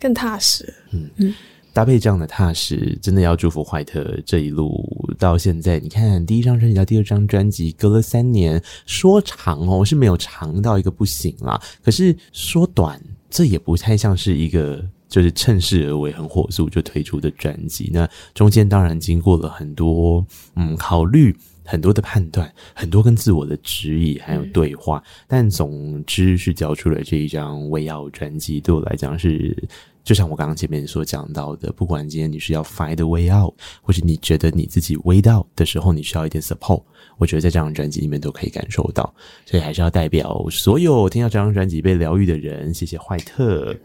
[0.00, 0.74] 更踏实。
[0.90, 1.32] 嗯嗯，
[1.72, 4.84] 搭配这样的踏实，真的要祝福怀特这一路
[5.16, 5.78] 到现在。
[5.78, 17.88] 你看，第一张专辑到第二张专辑，隔了三年，说长哦是没有长到一个不行啦，可是说短，这也不太像是一个就是趁势而为、很火速就推出的专辑。
[17.92, 20.26] 那中间当然经过了很多
[20.56, 21.32] 嗯考虑。
[21.70, 29.56] 很多的判断，很多跟自我的质疑，还有对话，嗯、但总之是交出了这一张《Way Out》专辑，对我来讲是。
[30.02, 36.82] 就像我刚刚前面所讲到的，不管今天你是要 find a way out，或是你觉得你自己 way out 的时候，你需要一点 support，
[37.20, 39.14] 我觉得在这张专辑里面都可以感受到。
[39.46, 43.76] 所以还是要代表所有听到这张专辑被疗愈的人，谢谢坏特，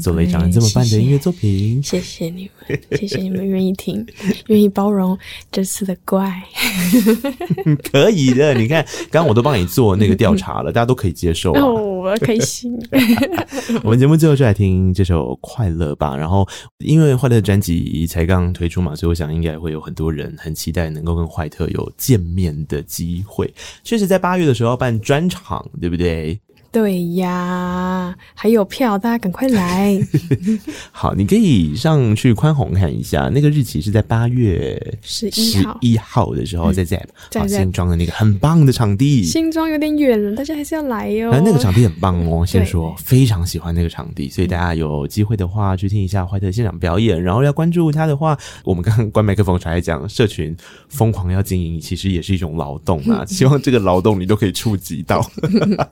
[0.00, 4.06] 做了一张这么棒的音乐作品，谢谢你们，谢谢你们愿意听，
[4.46, 5.18] 愿意包容
[5.50, 6.40] 这次的怪，
[7.90, 8.54] 可以的。
[8.54, 12.78] 你看，刚刚我都帮你做那个调查了，大家都可以接受啊，哦，我开心。
[13.82, 15.08] 我们节目最后就来听这。
[15.08, 16.46] 首快乐吧，然后
[16.84, 23.52] 因为坏特的专辑才刚推出嘛，所以我想应该会有很多人很期待能够跟坏特有见面的机会。
[23.82, 26.38] 确实，在八月的时候要办专场，对不对？
[26.70, 29.98] 对呀，还有票，大家赶快来。
[30.92, 39.24] 好，你可以上去宽宏看一下，那个日期是在八月十一号，一号的时候在 ZEP，在新庄的那个很棒的场地。
[39.24, 41.30] 新庄有点远了，大家还是要来哟。
[41.30, 47.20] 那那个场地很棒哦， 先说非常喜欢那个场地，所以大家有机会的话去听一下怀特现场表演。
[47.20, 50.54] 然后要关注他的话， 我们刚刚关麦克风才来讲，社群
[50.90, 53.24] 疯狂要经营，其实也是一种劳动啊。
[53.24, 55.26] 希望这个劳动你都可以触及到，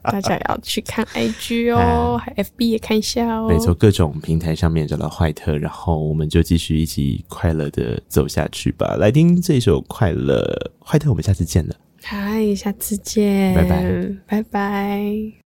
[0.02, 0.60] 大家要。
[0.66, 3.48] 去看 IG 哦，还 FB 也看一下哦。
[3.48, 8.96] 没错，各种平台上面找到坏特，然后我们就继续一起快乐的走下去吧。
[8.96, 10.42] 来听这首《快乐》，
[10.86, 11.74] 坏特，我们下次见了。
[12.02, 15.36] 嗨，下次见，拜拜，拜拜。